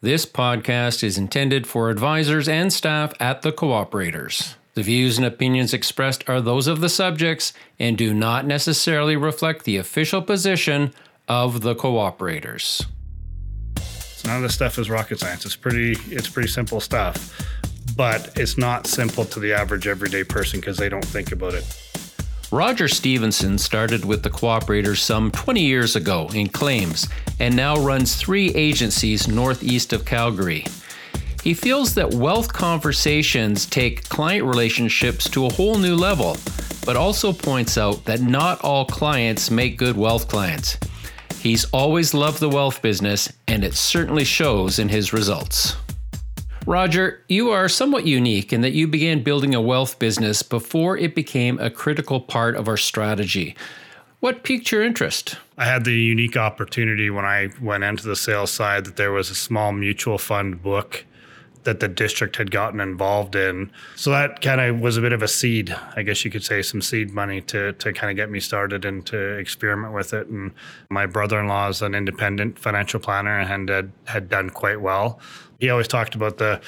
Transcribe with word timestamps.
This 0.00 0.26
podcast 0.26 1.02
is 1.02 1.18
intended 1.18 1.66
for 1.66 1.90
advisors 1.90 2.48
and 2.48 2.72
staff 2.72 3.12
at 3.18 3.42
the 3.42 3.50
Co-operators. 3.50 4.54
The 4.74 4.84
views 4.84 5.18
and 5.18 5.26
opinions 5.26 5.74
expressed 5.74 6.22
are 6.28 6.40
those 6.40 6.68
of 6.68 6.80
the 6.80 6.88
subjects 6.88 7.52
and 7.80 7.98
do 7.98 8.14
not 8.14 8.46
necessarily 8.46 9.16
reflect 9.16 9.64
the 9.64 9.76
official 9.76 10.22
position 10.22 10.94
of 11.26 11.62
the 11.62 11.74
Co-operators. 11.74 12.86
So 13.80 14.28
none 14.28 14.36
of 14.36 14.42
this 14.44 14.54
stuff 14.54 14.78
is 14.78 14.88
rocket 14.88 15.18
science. 15.18 15.44
It's 15.44 15.56
pretty 15.56 15.96
it's 16.14 16.28
pretty 16.28 16.48
simple 16.48 16.78
stuff. 16.78 17.36
But 17.96 18.38
it's 18.38 18.56
not 18.56 18.86
simple 18.86 19.24
to 19.24 19.40
the 19.40 19.52
average 19.52 19.88
everyday 19.88 20.22
person 20.22 20.60
because 20.60 20.76
they 20.76 20.88
don't 20.88 21.04
think 21.04 21.32
about 21.32 21.54
it. 21.54 21.64
Roger 22.50 22.88
Stevenson 22.88 23.58
started 23.58 24.06
with 24.06 24.22
the 24.22 24.30
Co-operators 24.30 25.02
some 25.02 25.30
20 25.30 25.60
years 25.60 25.96
ago 25.96 26.30
in 26.32 26.48
claims 26.48 27.06
and 27.38 27.54
now 27.54 27.76
runs 27.76 28.16
three 28.16 28.54
agencies 28.54 29.28
northeast 29.28 29.92
of 29.92 30.06
Calgary. 30.06 30.64
He 31.44 31.52
feels 31.52 31.94
that 31.94 32.14
wealth 32.14 32.50
conversations 32.50 33.66
take 33.66 34.08
client 34.08 34.46
relationships 34.46 35.28
to 35.30 35.44
a 35.44 35.52
whole 35.52 35.76
new 35.76 35.94
level, 35.94 36.38
but 36.86 36.96
also 36.96 37.34
points 37.34 37.76
out 37.76 38.06
that 38.06 38.22
not 38.22 38.62
all 38.62 38.86
clients 38.86 39.50
make 39.50 39.76
good 39.76 39.98
wealth 39.98 40.26
clients. 40.26 40.78
He's 41.38 41.66
always 41.66 42.14
loved 42.14 42.40
the 42.40 42.48
wealth 42.48 42.80
business, 42.80 43.30
and 43.46 43.62
it 43.62 43.74
certainly 43.74 44.24
shows 44.24 44.78
in 44.78 44.88
his 44.88 45.12
results. 45.12 45.76
Roger, 46.68 47.24
you 47.28 47.48
are 47.48 47.66
somewhat 47.66 48.06
unique 48.06 48.52
in 48.52 48.60
that 48.60 48.74
you 48.74 48.86
began 48.86 49.22
building 49.22 49.54
a 49.54 49.60
wealth 49.60 49.98
business 49.98 50.42
before 50.42 50.98
it 50.98 51.14
became 51.14 51.58
a 51.60 51.70
critical 51.70 52.20
part 52.20 52.54
of 52.56 52.68
our 52.68 52.76
strategy. 52.76 53.56
What 54.20 54.42
piqued 54.42 54.70
your 54.70 54.82
interest? 54.82 55.38
I 55.56 55.64
had 55.64 55.86
the 55.86 55.98
unique 55.98 56.36
opportunity 56.36 57.08
when 57.08 57.24
I 57.24 57.48
went 57.62 57.84
into 57.84 58.06
the 58.06 58.14
sales 58.14 58.50
side 58.50 58.84
that 58.84 58.96
there 58.96 59.12
was 59.12 59.30
a 59.30 59.34
small 59.34 59.72
mutual 59.72 60.18
fund 60.18 60.62
book 60.62 61.06
that 61.64 61.80
the 61.80 61.88
district 61.88 62.36
had 62.36 62.50
gotten 62.50 62.80
involved 62.80 63.34
in. 63.34 63.70
So 63.96 64.10
that 64.10 64.40
kind 64.40 64.60
of 64.60 64.80
was 64.80 64.96
a 64.96 65.00
bit 65.00 65.12
of 65.12 65.22
a 65.22 65.28
seed, 65.28 65.74
I 65.96 66.02
guess 66.02 66.24
you 66.24 66.30
could 66.30 66.44
say, 66.44 66.62
some 66.62 66.80
seed 66.80 67.10
money 67.10 67.40
to 67.42 67.72
to 67.72 67.92
kind 67.92 68.10
of 68.10 68.16
get 68.16 68.30
me 68.30 68.40
started 68.40 68.84
and 68.84 69.04
to 69.06 69.18
experiment 69.38 69.94
with 69.94 70.12
it. 70.14 70.28
And 70.28 70.52
my 70.90 71.06
brother-in-law 71.06 71.68
is 71.68 71.82
an 71.82 71.94
independent 71.94 72.58
financial 72.58 73.00
planner 73.00 73.38
and 73.38 73.68
had 73.68 73.92
had 74.04 74.28
done 74.28 74.50
quite 74.50 74.80
well. 74.80 75.20
He 75.58 75.70
always 75.70 75.88
talked 75.88 76.14
about 76.14 76.38
the 76.38 76.60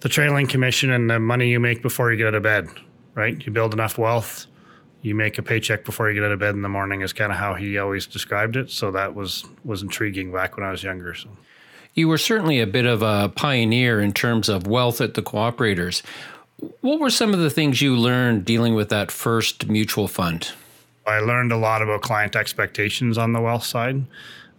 the 0.00 0.08
trailing 0.08 0.46
commission 0.46 0.90
and 0.90 1.10
the 1.10 1.18
money 1.18 1.48
you 1.48 1.60
make 1.60 1.82
before 1.82 2.10
you 2.10 2.18
get 2.18 2.28
out 2.28 2.34
of 2.34 2.42
bed, 2.42 2.68
right? 3.14 3.44
You 3.44 3.52
build 3.52 3.72
enough 3.72 3.98
wealth, 3.98 4.46
you 5.02 5.14
make 5.14 5.38
a 5.38 5.42
paycheck 5.42 5.84
before 5.84 6.08
you 6.08 6.14
get 6.14 6.24
out 6.24 6.32
of 6.32 6.38
bed 6.38 6.54
in 6.54 6.62
the 6.62 6.68
morning 6.68 7.00
is 7.00 7.12
kind 7.12 7.32
of 7.32 7.38
how 7.38 7.54
he 7.54 7.78
always 7.78 8.06
described 8.06 8.56
it. 8.56 8.70
So 8.70 8.90
that 8.90 9.14
was 9.14 9.44
was 9.64 9.82
intriguing 9.82 10.32
back 10.32 10.56
when 10.56 10.66
I 10.66 10.70
was 10.70 10.82
younger. 10.82 11.14
So 11.14 11.28
you 11.96 12.06
were 12.06 12.18
certainly 12.18 12.60
a 12.60 12.66
bit 12.66 12.86
of 12.86 13.02
a 13.02 13.32
pioneer 13.34 14.00
in 14.00 14.12
terms 14.12 14.48
of 14.48 14.66
wealth 14.66 15.00
at 15.00 15.14
the 15.14 15.22
Co-operators. 15.22 16.02
What 16.82 17.00
were 17.00 17.10
some 17.10 17.34
of 17.34 17.40
the 17.40 17.50
things 17.50 17.82
you 17.82 17.96
learned 17.96 18.44
dealing 18.44 18.74
with 18.74 18.90
that 18.90 19.10
first 19.10 19.66
mutual 19.66 20.06
fund? 20.06 20.52
I 21.06 21.20
learned 21.20 21.52
a 21.52 21.56
lot 21.56 21.82
about 21.82 22.02
client 22.02 22.36
expectations 22.36 23.16
on 23.16 23.32
the 23.32 23.40
wealth 23.40 23.64
side, 23.64 24.04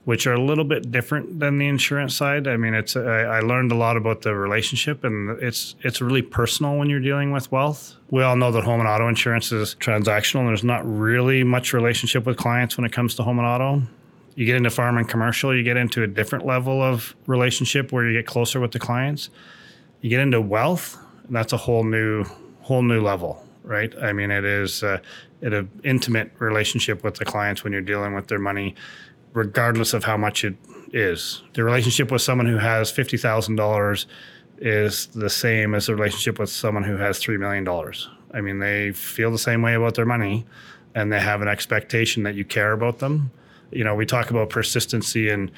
which 0.05 0.25
are 0.25 0.33
a 0.33 0.41
little 0.41 0.63
bit 0.63 0.91
different 0.91 1.39
than 1.39 1.59
the 1.59 1.67
insurance 1.67 2.15
side. 2.15 2.47
I 2.47 2.57
mean, 2.57 2.73
it's 2.73 2.95
I 2.95 3.39
learned 3.41 3.71
a 3.71 3.75
lot 3.75 3.97
about 3.97 4.21
the 4.21 4.33
relationship, 4.33 5.03
and 5.03 5.41
it's 5.41 5.75
it's 5.81 6.01
really 6.01 6.21
personal 6.21 6.77
when 6.77 6.89
you're 6.89 6.99
dealing 6.99 7.31
with 7.31 7.51
wealth. 7.51 7.95
We 8.09 8.23
all 8.23 8.35
know 8.35 8.51
that 8.51 8.63
home 8.63 8.79
and 8.79 8.87
auto 8.89 9.07
insurance 9.07 9.51
is 9.51 9.75
transactional, 9.75 10.39
and 10.39 10.47
there's 10.47 10.63
not 10.63 10.81
really 10.85 11.43
much 11.43 11.73
relationship 11.73 12.25
with 12.25 12.37
clients 12.37 12.77
when 12.77 12.85
it 12.85 12.93
comes 12.93 13.15
to 13.15 13.23
home 13.23 13.39
and 13.39 13.47
auto. 13.47 13.81
You 14.37 14.45
get 14.45 14.55
into 14.55 14.69
farm 14.69 14.99
and 14.99 15.09
commercial, 15.09 15.55
you 15.55 15.63
get 15.63 15.77
into 15.77 16.03
a 16.03 16.07
different 16.07 16.45
level 16.45 16.79
of 16.79 17.15
relationship 17.25 17.91
where 17.91 18.07
you 18.07 18.15
get 18.15 18.27
closer 18.27 18.59
with 18.59 18.71
the 18.71 18.77
clients. 18.77 19.31
You 20.01 20.11
get 20.11 20.19
into 20.19 20.39
wealth, 20.39 20.95
and 21.25 21.35
that's 21.35 21.53
a 21.53 21.57
whole 21.57 21.83
new 21.83 22.23
whole 22.61 22.83
new 22.83 23.01
level, 23.01 23.43
right? 23.63 23.91
I 23.99 24.13
mean, 24.13 24.29
it 24.29 24.45
is 24.45 24.83
uh, 24.83 24.99
an 25.41 25.71
intimate 25.83 26.33
relationship 26.37 27.03
with 27.03 27.15
the 27.15 27.25
clients 27.25 27.63
when 27.63 27.73
you're 27.73 27.81
dealing 27.81 28.13
with 28.13 28.27
their 28.27 28.37
money, 28.37 28.75
regardless 29.33 29.95
of 29.95 30.03
how 30.03 30.17
much 30.17 30.43
it 30.43 30.55
is. 30.93 31.41
The 31.53 31.63
relationship 31.63 32.11
with 32.11 32.21
someone 32.21 32.45
who 32.45 32.57
has 32.57 32.91
fifty 32.91 33.17
thousand 33.17 33.55
dollars 33.55 34.05
is 34.59 35.07
the 35.07 35.31
same 35.31 35.73
as 35.73 35.87
the 35.87 35.95
relationship 35.95 36.37
with 36.37 36.51
someone 36.51 36.83
who 36.83 36.97
has 36.97 37.17
three 37.17 37.37
million 37.37 37.63
dollars. 37.63 38.07
I 38.35 38.41
mean, 38.41 38.59
they 38.59 38.91
feel 38.91 39.31
the 39.31 39.39
same 39.39 39.63
way 39.63 39.73
about 39.73 39.95
their 39.95 40.05
money, 40.05 40.45
and 40.93 41.11
they 41.11 41.21
have 41.21 41.41
an 41.41 41.47
expectation 41.47 42.21
that 42.21 42.35
you 42.35 42.45
care 42.45 42.73
about 42.73 42.99
them 42.99 43.31
you 43.71 43.83
know, 43.83 43.95
we 43.95 44.05
talk 44.05 44.29
about 44.29 44.49
persistency 44.49 45.29
and 45.29 45.51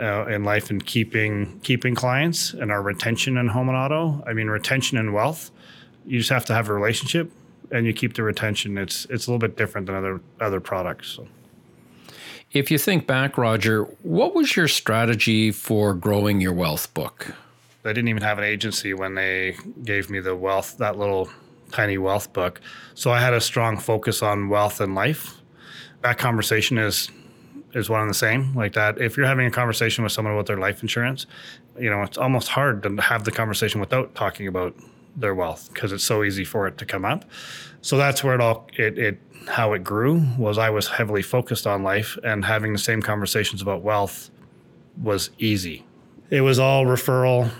uh, 0.00 0.26
in 0.26 0.44
life 0.44 0.70
and 0.70 0.84
keeping 0.84 1.60
keeping 1.60 1.94
clients 1.94 2.54
and 2.54 2.72
our 2.72 2.82
retention 2.82 3.36
in 3.36 3.48
home 3.48 3.68
and 3.68 3.76
auto. 3.76 4.22
I 4.26 4.32
mean, 4.32 4.48
retention 4.48 4.98
and 4.98 5.12
wealth. 5.12 5.50
You 6.06 6.18
just 6.18 6.30
have 6.30 6.44
to 6.46 6.54
have 6.54 6.68
a 6.68 6.74
relationship, 6.74 7.30
and 7.70 7.86
you 7.86 7.92
keep 7.92 8.14
the 8.14 8.22
retention. 8.22 8.78
It's 8.78 9.06
it's 9.06 9.26
a 9.26 9.30
little 9.30 9.38
bit 9.38 9.56
different 9.56 9.86
than 9.86 9.96
other 9.96 10.20
other 10.40 10.60
products. 10.60 11.08
So. 11.08 11.28
If 12.52 12.70
you 12.70 12.76
think 12.76 13.06
back, 13.06 13.38
Roger, 13.38 13.84
what 14.02 14.34
was 14.34 14.56
your 14.56 14.68
strategy 14.68 15.52
for 15.52 15.94
growing 15.94 16.42
your 16.42 16.52
wealth 16.52 16.92
book? 16.92 17.34
I 17.84 17.88
didn't 17.88 18.08
even 18.08 18.22
have 18.22 18.38
an 18.38 18.44
agency 18.44 18.92
when 18.92 19.14
they 19.14 19.56
gave 19.82 20.10
me 20.10 20.20
the 20.20 20.36
wealth, 20.36 20.76
that 20.76 20.98
little 20.98 21.30
tiny 21.72 21.96
wealth 21.96 22.32
book. 22.34 22.60
So 22.94 23.10
I 23.10 23.20
had 23.20 23.32
a 23.32 23.40
strong 23.40 23.78
focus 23.78 24.22
on 24.22 24.50
wealth 24.50 24.80
and 24.80 24.94
life. 24.94 25.40
That 26.02 26.18
conversation 26.18 26.76
is 26.76 27.10
is 27.74 27.88
one 27.88 28.00
and 28.00 28.10
the 28.10 28.14
same 28.14 28.54
like 28.54 28.72
that. 28.74 29.00
If 29.00 29.16
you're 29.16 29.26
having 29.26 29.46
a 29.46 29.50
conversation 29.50 30.04
with 30.04 30.12
someone 30.12 30.34
about 30.34 30.46
their 30.46 30.58
life 30.58 30.82
insurance 30.82 31.26
you 31.78 31.90
know 31.90 32.02
it's 32.02 32.18
almost 32.18 32.48
hard 32.48 32.82
to 32.82 32.96
have 33.00 33.24
the 33.24 33.30
conversation 33.30 33.80
without 33.80 34.14
talking 34.14 34.46
about 34.46 34.74
their 35.16 35.34
wealth 35.34 35.70
because 35.72 35.92
it's 35.92 36.04
so 36.04 36.22
easy 36.22 36.44
for 36.44 36.66
it 36.66 36.78
to 36.78 36.86
come 36.86 37.04
up. 37.04 37.24
So 37.82 37.96
that's 37.96 38.22
where 38.24 38.34
it 38.34 38.40
all 38.40 38.66
it, 38.76 38.98
it 38.98 39.18
how 39.48 39.72
it 39.72 39.82
grew 39.82 40.24
was 40.38 40.56
i 40.56 40.70
was 40.70 40.86
heavily 40.86 41.20
focused 41.20 41.66
on 41.66 41.82
life 41.82 42.16
and 42.22 42.44
having 42.44 42.72
the 42.72 42.78
same 42.78 43.02
conversations 43.02 43.60
about 43.60 43.82
wealth 43.82 44.30
was 45.02 45.30
easy. 45.38 45.84
It 46.30 46.42
was 46.42 46.58
all 46.58 46.84
referral 46.84 47.50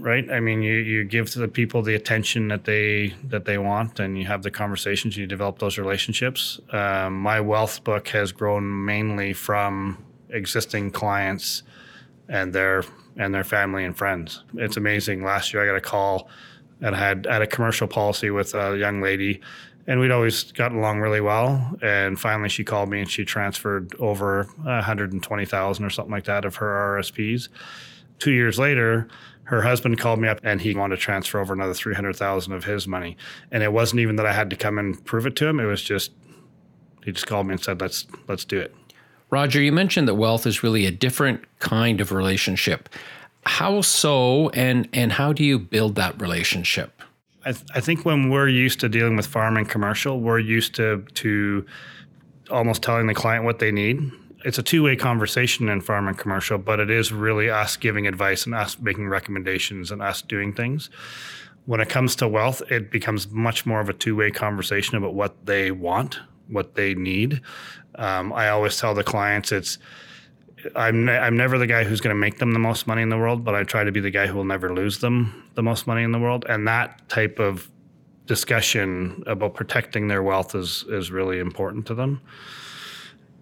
right? 0.00 0.30
I 0.30 0.40
mean, 0.40 0.62
you, 0.62 0.74
you 0.74 1.04
give 1.04 1.30
to 1.30 1.38
the 1.38 1.48
people 1.48 1.82
the 1.82 1.94
attention 1.94 2.48
that 2.48 2.64
they 2.64 3.14
that 3.24 3.44
they 3.44 3.58
want, 3.58 4.00
and 4.00 4.18
you 4.18 4.26
have 4.26 4.42
the 4.42 4.50
conversations. 4.50 5.16
You 5.16 5.26
develop 5.26 5.58
those 5.58 5.78
relationships. 5.78 6.60
Um, 6.70 7.20
my 7.20 7.40
wealth 7.40 7.84
book 7.84 8.08
has 8.08 8.32
grown 8.32 8.84
mainly 8.84 9.32
from 9.32 10.04
existing 10.30 10.90
clients 10.90 11.62
and 12.28 12.52
their 12.52 12.84
and 13.16 13.34
their 13.34 13.44
family 13.44 13.84
and 13.84 13.96
friends. 13.96 14.44
It's 14.54 14.76
amazing. 14.76 15.24
Last 15.24 15.52
year, 15.52 15.62
I 15.62 15.66
got 15.66 15.76
a 15.76 15.80
call 15.80 16.28
and 16.80 16.94
had 16.94 17.26
had 17.26 17.42
a 17.42 17.46
commercial 17.46 17.88
policy 17.88 18.30
with 18.30 18.54
a 18.54 18.76
young 18.76 19.00
lady, 19.00 19.40
and 19.86 20.00
we'd 20.00 20.10
always 20.10 20.52
gotten 20.52 20.78
along 20.78 21.00
really 21.00 21.20
well. 21.20 21.76
And 21.82 22.18
finally, 22.18 22.48
she 22.48 22.64
called 22.64 22.88
me 22.88 23.00
and 23.00 23.10
she 23.10 23.24
transferred 23.24 23.94
over 23.98 24.44
120,000 24.62 25.84
or 25.84 25.90
something 25.90 26.12
like 26.12 26.24
that 26.24 26.44
of 26.44 26.56
her 26.56 26.98
RSPs. 27.00 27.48
Two 28.18 28.32
years 28.32 28.58
later, 28.58 29.08
her 29.48 29.62
husband 29.62 29.98
called 29.98 30.20
me 30.20 30.28
up 30.28 30.38
and 30.42 30.60
he 30.60 30.74
wanted 30.74 30.96
to 30.96 31.00
transfer 31.00 31.40
over 31.40 31.54
another 31.54 31.72
300,000 31.72 32.52
of 32.52 32.64
his 32.64 32.86
money. 32.86 33.16
And 33.50 33.62
it 33.62 33.72
wasn't 33.72 34.00
even 34.00 34.16
that 34.16 34.26
I 34.26 34.34
had 34.34 34.50
to 34.50 34.56
come 34.56 34.76
and 34.76 35.02
prove 35.06 35.24
it 35.26 35.36
to 35.36 35.46
him. 35.46 35.58
It 35.58 35.64
was 35.64 35.82
just, 35.82 36.12
he 37.02 37.12
just 37.12 37.26
called 37.26 37.46
me 37.46 37.52
and 37.52 37.62
said, 37.62 37.80
let's, 37.80 38.06
let's 38.26 38.44
do 38.44 38.60
it. 38.60 38.74
Roger, 39.30 39.62
you 39.62 39.72
mentioned 39.72 40.06
that 40.06 40.16
wealth 40.16 40.46
is 40.46 40.62
really 40.62 40.84
a 40.84 40.90
different 40.90 41.44
kind 41.60 42.02
of 42.02 42.12
relationship. 42.12 42.90
How 43.46 43.80
so, 43.80 44.50
and, 44.50 44.86
and 44.92 45.12
how 45.12 45.32
do 45.32 45.42
you 45.42 45.58
build 45.58 45.94
that 45.94 46.20
relationship? 46.20 47.00
I, 47.46 47.52
th- 47.52 47.64
I 47.74 47.80
think 47.80 48.04
when 48.04 48.28
we're 48.28 48.50
used 48.50 48.80
to 48.80 48.88
dealing 48.90 49.16
with 49.16 49.26
farm 49.26 49.56
and 49.56 49.66
commercial, 49.66 50.20
we're 50.20 50.40
used 50.40 50.74
to, 50.74 51.06
to 51.14 51.64
almost 52.50 52.82
telling 52.82 53.06
the 53.06 53.14
client 53.14 53.46
what 53.46 53.60
they 53.60 53.72
need 53.72 54.12
it's 54.44 54.58
a 54.58 54.62
two-way 54.62 54.96
conversation 54.96 55.68
in 55.68 55.80
farm 55.80 56.08
and 56.08 56.16
commercial, 56.16 56.58
but 56.58 56.80
it 56.80 56.90
is 56.90 57.12
really 57.12 57.50
us 57.50 57.76
giving 57.76 58.06
advice 58.06 58.46
and 58.46 58.54
us 58.54 58.78
making 58.78 59.08
recommendations 59.08 59.90
and 59.90 60.00
us 60.00 60.22
doing 60.22 60.52
things. 60.52 60.90
When 61.66 61.80
it 61.80 61.88
comes 61.88 62.16
to 62.16 62.28
wealth, 62.28 62.62
it 62.70 62.90
becomes 62.90 63.30
much 63.30 63.66
more 63.66 63.80
of 63.80 63.88
a 63.88 63.92
two-way 63.92 64.30
conversation 64.30 64.96
about 64.96 65.14
what 65.14 65.46
they 65.46 65.70
want, 65.70 66.20
what 66.48 66.76
they 66.76 66.94
need. 66.94 67.40
Um, 67.96 68.32
I 68.32 68.48
always 68.48 68.78
tell 68.78 68.94
the 68.94 69.04
clients 69.04 69.52
it's 69.52 69.78
I'm 70.74 71.04
ne- 71.04 71.18
I'm 71.18 71.36
never 71.36 71.58
the 71.58 71.66
guy 71.66 71.84
who's 71.84 72.00
going 72.00 72.14
to 72.14 72.18
make 72.18 72.38
them 72.38 72.52
the 72.52 72.58
most 72.58 72.86
money 72.86 73.02
in 73.02 73.10
the 73.10 73.18
world, 73.18 73.44
but 73.44 73.54
I 73.54 73.64
try 73.64 73.84
to 73.84 73.92
be 73.92 74.00
the 74.00 74.10
guy 74.10 74.26
who 74.26 74.36
will 74.36 74.44
never 74.44 74.74
lose 74.74 74.98
them 74.98 75.50
the 75.54 75.62
most 75.62 75.86
money 75.86 76.02
in 76.02 76.12
the 76.12 76.18
world. 76.18 76.44
And 76.48 76.66
that 76.66 77.08
type 77.08 77.38
of 77.38 77.70
discussion 78.26 79.22
about 79.26 79.54
protecting 79.54 80.08
their 80.08 80.22
wealth 80.22 80.54
is 80.54 80.84
is 80.88 81.10
really 81.10 81.38
important 81.38 81.86
to 81.86 81.94
them. 81.94 82.20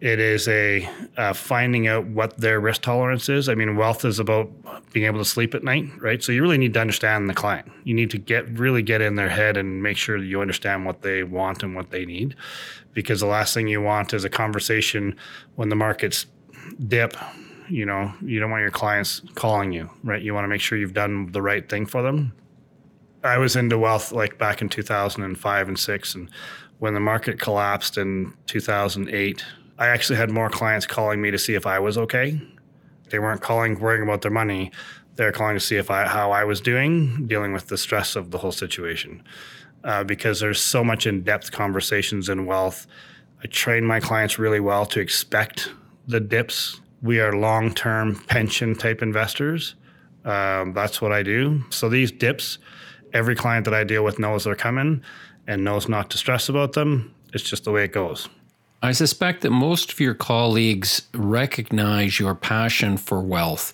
It 0.00 0.20
is 0.20 0.46
a 0.46 0.88
uh, 1.16 1.32
finding 1.32 1.88
out 1.88 2.06
what 2.06 2.36
their 2.36 2.60
risk 2.60 2.82
tolerance 2.82 3.30
is. 3.30 3.48
I 3.48 3.54
mean, 3.54 3.76
wealth 3.76 4.04
is 4.04 4.18
about 4.18 4.50
being 4.92 5.06
able 5.06 5.18
to 5.18 5.24
sleep 5.24 5.54
at 5.54 5.64
night, 5.64 5.86
right? 6.00 6.22
So 6.22 6.32
you 6.32 6.42
really 6.42 6.58
need 6.58 6.74
to 6.74 6.80
understand 6.80 7.30
the 7.30 7.34
client. 7.34 7.72
You 7.84 7.94
need 7.94 8.10
to 8.10 8.18
get 8.18 8.46
really 8.58 8.82
get 8.82 9.00
in 9.00 9.14
their 9.14 9.30
head 9.30 9.56
and 9.56 9.82
make 9.82 9.96
sure 9.96 10.20
that 10.20 10.26
you 10.26 10.42
understand 10.42 10.84
what 10.84 11.00
they 11.00 11.22
want 11.22 11.62
and 11.62 11.74
what 11.74 11.90
they 11.90 12.04
need, 12.04 12.36
because 12.92 13.20
the 13.20 13.26
last 13.26 13.54
thing 13.54 13.68
you 13.68 13.80
want 13.80 14.12
is 14.12 14.24
a 14.24 14.28
conversation 14.28 15.16
when 15.54 15.70
the 15.70 15.76
markets 15.76 16.26
dip 16.88 17.16
You 17.68 17.86
know, 17.86 18.12
you 18.20 18.38
don't 18.38 18.50
want 18.50 18.62
your 18.62 18.70
clients 18.70 19.22
calling 19.34 19.72
you, 19.72 19.88
right? 20.04 20.22
You 20.22 20.34
want 20.34 20.44
to 20.44 20.48
make 20.48 20.60
sure 20.60 20.76
you've 20.76 20.92
done 20.92 21.32
the 21.32 21.42
right 21.42 21.66
thing 21.68 21.86
for 21.86 22.02
them. 22.02 22.32
I 23.24 23.38
was 23.38 23.56
into 23.56 23.78
wealth 23.78 24.12
like 24.12 24.38
back 24.38 24.60
in 24.62 24.68
2005 24.68 25.68
and 25.68 25.78
6 25.78 26.14
and 26.14 26.30
when 26.78 26.94
the 26.94 27.00
market 27.00 27.40
collapsed 27.40 27.96
in 27.96 28.34
2008, 28.46 29.42
I 29.78 29.88
actually 29.88 30.16
had 30.16 30.30
more 30.30 30.48
clients 30.48 30.86
calling 30.86 31.20
me 31.20 31.30
to 31.30 31.38
see 31.38 31.54
if 31.54 31.66
I 31.66 31.78
was 31.78 31.98
okay. 31.98 32.40
They 33.10 33.18
weren't 33.18 33.40
calling 33.40 33.78
worrying 33.78 34.02
about 34.02 34.22
their 34.22 34.30
money. 34.30 34.72
They're 35.16 35.32
calling 35.32 35.56
to 35.56 35.60
see 35.60 35.76
if 35.76 35.90
I 35.90 36.06
how 36.06 36.30
I 36.32 36.44
was 36.44 36.60
doing 36.60 37.26
dealing 37.26 37.52
with 37.52 37.68
the 37.68 37.78
stress 37.78 38.16
of 38.16 38.30
the 38.30 38.38
whole 38.38 38.52
situation. 38.52 39.22
Uh, 39.84 40.02
because 40.02 40.40
there's 40.40 40.60
so 40.60 40.82
much 40.82 41.06
in-depth 41.06 41.52
conversations 41.52 42.28
in 42.28 42.46
wealth. 42.46 42.86
I 43.42 43.46
train 43.46 43.84
my 43.84 44.00
clients 44.00 44.38
really 44.38 44.60
well 44.60 44.84
to 44.86 45.00
expect 45.00 45.70
the 46.08 46.20
dips. 46.20 46.80
We 47.02 47.20
are 47.20 47.36
long-term 47.36 48.24
pension 48.26 48.74
type 48.74 49.02
investors. 49.02 49.76
Um, 50.24 50.72
that's 50.72 51.00
what 51.00 51.12
I 51.12 51.22
do. 51.22 51.62
So 51.70 51.88
these 51.88 52.10
dips, 52.10 52.58
every 53.12 53.36
client 53.36 53.64
that 53.66 53.74
I 53.74 53.84
deal 53.84 54.02
with 54.02 54.18
knows 54.18 54.44
they're 54.44 54.56
coming 54.56 55.02
and 55.46 55.62
knows 55.62 55.88
not 55.88 56.10
to 56.10 56.18
stress 56.18 56.48
about 56.48 56.72
them. 56.72 57.14
It's 57.32 57.44
just 57.44 57.64
the 57.64 57.70
way 57.70 57.84
it 57.84 57.92
goes. 57.92 58.28
I 58.86 58.92
suspect 58.92 59.40
that 59.40 59.50
most 59.50 59.92
of 59.92 59.98
your 59.98 60.14
colleagues 60.14 61.08
recognize 61.12 62.20
your 62.20 62.36
passion 62.36 62.96
for 62.96 63.20
wealth. 63.20 63.72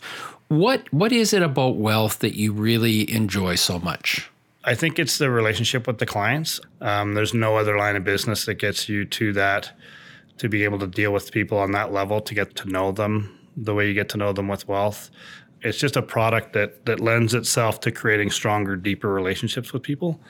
What 0.49 0.91
what 0.91 1.13
is 1.13 1.35
it 1.35 1.43
about 1.43 1.77
wealth 1.77 2.21
that 2.21 2.35
you 2.35 2.55
really 2.55 3.13
enjoy 3.13 3.57
so 3.57 3.79
much? 3.79 4.31
I 4.65 4.75
think 4.75 4.99
it's 4.99 5.19
the 5.19 5.31
relationship 5.31 5.87
with 5.87 5.99
the 5.99 6.07
clients. 6.07 6.61
Um, 6.81 7.13
there's 7.13 7.35
no 7.35 7.59
other 7.59 7.77
line 7.77 7.95
of 7.95 8.05
business 8.05 8.47
that 8.47 8.55
gets 8.55 8.89
you 8.89 9.05
to 9.05 9.35
that, 9.35 9.79
to 10.39 10.49
be 10.49 10.65
able 10.65 10.79
to 10.79 10.87
deal 10.87 11.13
with 11.13 11.31
people 11.31 11.59
on 11.59 11.73
that 11.73 11.93
level, 11.93 12.23
to 12.23 12.35
get 12.35 12.57
to 12.57 12.71
know 12.71 12.91
them 12.91 13.39
the 13.55 13.75
way 13.75 13.89
you 13.89 13.93
get 13.93 14.09
to 14.09 14.17
know 14.17 14.33
them 14.33 14.49
with 14.49 14.67
wealth. 14.67 15.11
It's 15.61 15.77
just 15.77 15.95
a 15.95 16.03
product 16.03 16.55
that 16.55 16.87
that 16.87 17.01
lends 17.01 17.35
itself 17.35 17.81
to 17.81 17.93
creating 17.93 18.31
stronger, 18.31 18.77
deeper 18.77 19.13
relationships 19.13 19.75
with 19.75 19.83
people 19.83 20.23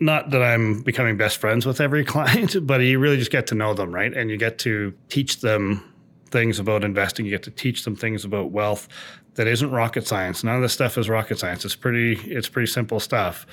not 0.00 0.30
that 0.30 0.42
I'm 0.42 0.82
becoming 0.82 1.16
best 1.16 1.38
friends 1.38 1.66
with 1.66 1.80
every 1.80 2.04
client, 2.14 2.66
but 2.66 2.80
you 2.80 2.98
really 2.98 3.16
just 3.16 3.30
get 3.30 3.46
to 3.48 3.54
know 3.54 3.74
them, 3.74 3.94
right? 3.94 4.12
And 4.12 4.30
you 4.30 4.36
get 4.36 4.58
to 4.60 4.94
teach 5.08 5.40
them 5.40 5.82
things 6.30 6.58
about 6.58 6.84
investing. 6.84 7.24
You 7.24 7.30
get 7.30 7.44
to 7.44 7.50
teach 7.50 7.84
them 7.84 7.94
things 7.94 8.24
about 8.24 8.50
wealth 8.50 8.88
that 9.34 9.46
isn't 9.46 9.70
rocket 9.70 10.06
science. 10.06 10.44
None 10.44 10.56
of 10.56 10.62
this 10.62 10.72
stuff 10.72 10.98
is 10.98 11.08
rocket 11.08 11.38
science. 11.38 11.64
It's 11.64 11.76
pretty 11.76 12.14
it's 12.30 12.48
pretty 12.48 12.66
simple 12.66 13.00
stuff. 13.00 13.46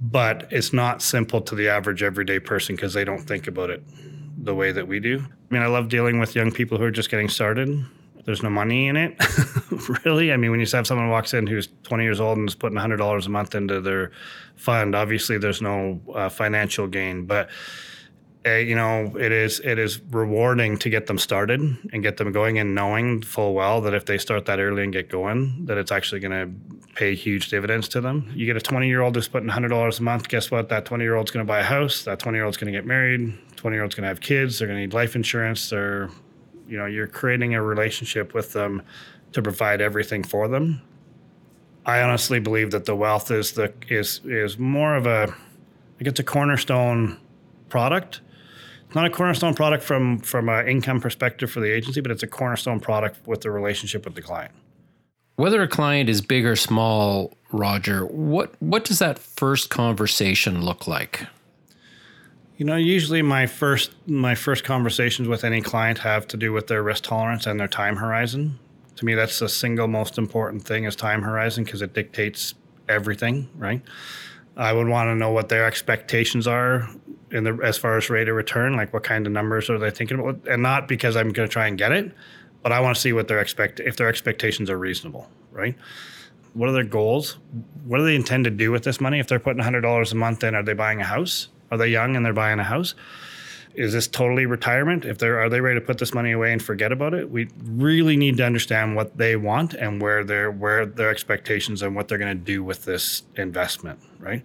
But 0.00 0.46
it's 0.50 0.72
not 0.72 1.02
simple 1.02 1.42
to 1.42 1.54
the 1.54 1.68
average 1.68 2.02
everyday 2.02 2.38
person 2.38 2.74
because 2.74 2.94
they 2.94 3.04
don't 3.04 3.20
think 3.20 3.46
about 3.46 3.68
it 3.68 3.82
the 4.42 4.54
way 4.54 4.72
that 4.72 4.88
we 4.88 4.98
do. 4.98 5.18
I 5.18 5.54
mean, 5.54 5.62
I 5.62 5.66
love 5.66 5.88
dealing 5.88 6.18
with 6.18 6.34
young 6.34 6.50
people 6.50 6.78
who 6.78 6.84
are 6.84 6.90
just 6.90 7.10
getting 7.10 7.28
started 7.28 7.84
there's 8.24 8.42
no 8.42 8.50
money 8.50 8.88
in 8.88 8.96
it, 8.96 9.16
really. 10.04 10.32
I 10.32 10.36
mean, 10.36 10.50
when 10.50 10.60
you 10.60 10.66
have 10.72 10.86
someone 10.86 11.08
walks 11.08 11.34
in 11.34 11.46
who's 11.46 11.68
20 11.84 12.04
years 12.04 12.20
old 12.20 12.38
and 12.38 12.48
is 12.48 12.54
putting 12.54 12.78
$100 12.78 13.26
a 13.26 13.28
month 13.28 13.54
into 13.54 13.80
their 13.80 14.12
fund, 14.56 14.94
obviously 14.94 15.38
there's 15.38 15.62
no 15.62 16.00
uh, 16.14 16.28
financial 16.28 16.86
gain, 16.86 17.26
but 17.26 17.48
uh, 18.46 18.52
you 18.52 18.74
know, 18.74 19.14
it 19.18 19.32
is 19.32 19.60
it 19.60 19.78
is 19.78 20.00
rewarding 20.12 20.78
to 20.78 20.88
get 20.88 21.06
them 21.06 21.18
started 21.18 21.60
and 21.92 22.02
get 22.02 22.16
them 22.16 22.32
going, 22.32 22.58
and 22.58 22.74
knowing 22.74 23.20
full 23.20 23.52
well 23.52 23.82
that 23.82 23.92
if 23.92 24.06
they 24.06 24.16
start 24.16 24.46
that 24.46 24.58
early 24.58 24.82
and 24.82 24.94
get 24.94 25.10
going, 25.10 25.66
that 25.66 25.76
it's 25.76 25.92
actually 25.92 26.20
going 26.20 26.32
to 26.32 26.94
pay 26.94 27.14
huge 27.14 27.50
dividends 27.50 27.86
to 27.86 28.00
them. 28.00 28.30
You 28.34 28.46
get 28.46 28.56
a 28.56 28.60
20 28.60 28.88
year 28.88 29.02
old 29.02 29.14
who's 29.14 29.28
putting 29.28 29.50
$100 29.50 29.98
a 29.98 30.02
month. 30.02 30.28
Guess 30.28 30.50
what? 30.50 30.70
That 30.70 30.86
20 30.86 31.04
year 31.04 31.16
old's 31.16 31.30
going 31.30 31.44
to 31.44 31.48
buy 31.48 31.60
a 31.60 31.64
house. 31.64 32.04
That 32.04 32.18
20 32.18 32.38
year 32.38 32.46
old's 32.46 32.56
going 32.56 32.72
to 32.72 32.78
get 32.78 32.86
married. 32.86 33.34
20 33.56 33.76
year 33.76 33.82
old's 33.82 33.94
going 33.94 34.04
to 34.04 34.08
have 34.08 34.22
kids. 34.22 34.58
They're 34.58 34.68
going 34.68 34.78
to 34.78 34.80
need 34.80 34.94
life 34.94 35.14
insurance. 35.14 35.68
They're 35.68 36.08
you 36.70 36.78
know 36.78 36.86
you're 36.86 37.08
creating 37.08 37.54
a 37.54 37.62
relationship 37.62 38.32
with 38.32 38.52
them 38.52 38.82
to 39.32 39.42
provide 39.42 39.80
everything 39.80 40.22
for 40.22 40.48
them. 40.48 40.80
I 41.84 42.00
honestly 42.02 42.40
believe 42.40 42.70
that 42.70 42.84
the 42.84 42.94
wealth 42.94 43.30
is 43.30 43.52
the 43.52 43.72
is 43.88 44.20
is 44.24 44.58
more 44.58 44.94
of 44.94 45.06
a 45.06 45.26
like 45.26 46.06
it's 46.06 46.20
a 46.20 46.24
cornerstone 46.24 47.18
product. 47.68 48.20
It's 48.86 48.94
not 48.94 49.04
a 49.04 49.10
cornerstone 49.10 49.54
product 49.54 49.82
from 49.82 50.20
from 50.20 50.48
an 50.48 50.68
income 50.68 51.00
perspective 51.00 51.50
for 51.50 51.60
the 51.60 51.70
agency 51.70 52.00
but 52.00 52.10
it's 52.10 52.22
a 52.22 52.28
cornerstone 52.28 52.80
product 52.80 53.26
with 53.26 53.40
the 53.40 53.50
relationship 53.50 54.04
with 54.04 54.14
the 54.14 54.22
client. 54.22 54.54
Whether 55.36 55.62
a 55.62 55.68
client 55.68 56.08
is 56.08 56.20
big 56.20 56.44
or 56.46 56.54
small 56.54 57.36
roger 57.50 58.06
what 58.06 58.54
what 58.60 58.84
does 58.84 59.00
that 59.00 59.18
first 59.18 59.70
conversation 59.70 60.64
look 60.64 60.86
like 60.86 61.26
you 62.60 62.66
know, 62.66 62.76
usually 62.76 63.22
my 63.22 63.46
first 63.46 63.90
my 64.06 64.34
first 64.34 64.64
conversations 64.64 65.26
with 65.26 65.44
any 65.44 65.62
client 65.62 65.96
have 65.96 66.28
to 66.28 66.36
do 66.36 66.52
with 66.52 66.66
their 66.66 66.82
risk 66.82 67.04
tolerance 67.04 67.46
and 67.46 67.58
their 67.58 67.66
time 67.66 67.96
horizon. 67.96 68.58
To 68.96 69.06
me, 69.06 69.14
that's 69.14 69.38
the 69.38 69.48
single 69.48 69.88
most 69.88 70.18
important 70.18 70.62
thing 70.66 70.84
is 70.84 70.94
time 70.94 71.22
horizon 71.22 71.64
because 71.64 71.80
it 71.80 71.94
dictates 71.94 72.52
everything, 72.86 73.48
right? 73.56 73.80
I 74.58 74.74
would 74.74 74.88
want 74.88 75.08
to 75.08 75.14
know 75.14 75.30
what 75.30 75.48
their 75.48 75.64
expectations 75.64 76.46
are 76.46 76.86
in 77.30 77.44
the 77.44 77.58
as 77.64 77.78
far 77.78 77.96
as 77.96 78.10
rate 78.10 78.28
of 78.28 78.36
return, 78.36 78.76
like 78.76 78.92
what 78.92 79.04
kind 79.04 79.26
of 79.26 79.32
numbers 79.32 79.70
are 79.70 79.78
they 79.78 79.90
thinking 79.90 80.20
about, 80.20 80.46
and 80.46 80.62
not 80.62 80.86
because 80.86 81.16
I'm 81.16 81.30
going 81.30 81.48
to 81.48 81.52
try 81.52 81.66
and 81.66 81.78
get 81.78 81.92
it, 81.92 82.12
but 82.62 82.72
I 82.72 82.80
want 82.80 82.94
to 82.94 83.00
see 83.00 83.14
what 83.14 83.26
their 83.26 83.40
expect 83.40 83.80
if 83.80 83.96
their 83.96 84.10
expectations 84.10 84.68
are 84.68 84.78
reasonable, 84.78 85.30
right? 85.50 85.78
What 86.52 86.68
are 86.68 86.72
their 86.72 86.84
goals? 86.84 87.38
What 87.86 87.96
do 87.96 88.04
they 88.04 88.16
intend 88.16 88.44
to 88.44 88.50
do 88.50 88.70
with 88.70 88.84
this 88.84 89.00
money? 89.00 89.18
If 89.18 89.28
they're 89.28 89.40
putting 89.40 89.62
$100 89.62 90.12
a 90.12 90.14
month 90.14 90.44
in, 90.44 90.54
are 90.54 90.62
they 90.62 90.74
buying 90.74 91.00
a 91.00 91.04
house? 91.04 91.48
Are 91.70 91.78
they 91.78 91.88
young 91.88 92.16
and 92.16 92.24
they're 92.24 92.32
buying 92.32 92.58
a 92.58 92.64
house? 92.64 92.94
Is 93.74 93.92
this 93.92 94.08
totally 94.08 94.46
retirement? 94.46 95.04
If 95.04 95.18
they're 95.18 95.38
are 95.38 95.48
they 95.48 95.60
ready 95.60 95.78
to 95.78 95.86
put 95.86 95.98
this 95.98 96.12
money 96.12 96.32
away 96.32 96.52
and 96.52 96.62
forget 96.62 96.90
about 96.90 97.14
it? 97.14 97.30
We 97.30 97.48
really 97.64 98.16
need 98.16 98.36
to 98.38 98.44
understand 98.44 98.96
what 98.96 99.16
they 99.16 99.36
want 99.36 99.74
and 99.74 100.02
where 100.02 100.24
their 100.24 100.50
where 100.50 100.84
their 100.84 101.10
expectations 101.10 101.82
and 101.82 101.94
what 101.94 102.08
they're 102.08 102.18
going 102.18 102.36
to 102.36 102.44
do 102.44 102.64
with 102.64 102.84
this 102.84 103.22
investment, 103.36 104.00
right? 104.18 104.42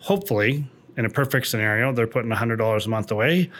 Hopefully, 0.00 0.68
in 0.98 1.06
a 1.06 1.08
perfect 1.08 1.46
scenario, 1.46 1.92
they're 1.92 2.06
putting 2.06 2.30
$100 2.30 2.86
a 2.86 2.88
month 2.88 3.10
away 3.10 3.50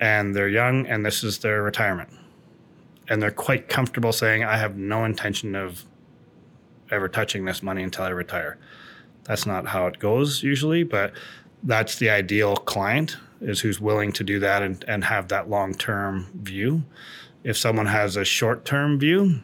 and 0.00 0.34
they're 0.34 0.48
young 0.48 0.86
and 0.86 1.04
this 1.06 1.22
is 1.22 1.38
their 1.38 1.62
retirement. 1.62 2.10
And 3.08 3.22
they're 3.22 3.30
quite 3.30 3.68
comfortable 3.68 4.12
saying, 4.12 4.42
I 4.42 4.56
have 4.56 4.76
no 4.76 5.04
intention 5.04 5.54
of 5.54 5.84
ever 6.90 7.08
touching 7.08 7.44
this 7.44 7.62
money 7.62 7.82
until 7.82 8.04
I 8.04 8.08
retire. 8.08 8.58
That's 9.24 9.46
not 9.46 9.68
how 9.68 9.86
it 9.86 9.98
goes 9.98 10.42
usually, 10.42 10.84
but 10.84 11.12
that's 11.62 11.96
the 11.96 12.10
ideal 12.10 12.56
client 12.56 13.16
is 13.40 13.60
who's 13.60 13.80
willing 13.80 14.12
to 14.12 14.24
do 14.24 14.38
that 14.40 14.62
and, 14.62 14.84
and 14.88 15.04
have 15.04 15.28
that 15.28 15.50
long-term 15.50 16.26
view. 16.34 16.84
If 17.44 17.56
someone 17.56 17.86
has 17.86 18.16
a 18.16 18.24
short-term 18.24 18.98
view 18.98 19.42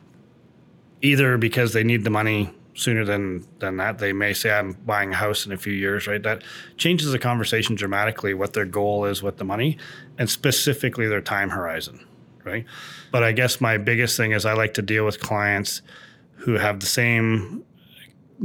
either 1.02 1.36
because 1.36 1.72
they 1.72 1.84
need 1.84 2.04
the 2.04 2.10
money 2.10 2.50
sooner 2.74 3.04
than 3.04 3.46
than 3.58 3.76
that 3.76 3.98
they 3.98 4.14
may 4.14 4.32
say 4.32 4.50
i'm 4.50 4.72
buying 4.86 5.12
a 5.12 5.16
house 5.16 5.44
in 5.44 5.52
a 5.52 5.56
few 5.58 5.72
years 5.72 6.06
right? 6.06 6.22
That 6.22 6.42
changes 6.78 7.12
the 7.12 7.18
conversation 7.18 7.74
dramatically 7.74 8.32
what 8.32 8.54
their 8.54 8.64
goal 8.64 9.04
is 9.04 9.22
with 9.22 9.36
the 9.36 9.44
money 9.44 9.76
and 10.18 10.30
specifically 10.30 11.06
their 11.06 11.20
time 11.20 11.50
horizon 11.50 12.06
right? 12.44 12.64
But 13.10 13.22
i 13.22 13.32
guess 13.32 13.60
my 13.60 13.76
biggest 13.76 14.16
thing 14.16 14.32
is 14.32 14.46
i 14.46 14.54
like 14.54 14.74
to 14.74 14.82
deal 14.82 15.04
with 15.04 15.20
clients 15.20 15.82
who 16.36 16.54
have 16.54 16.80
the 16.80 16.86
same 16.86 17.64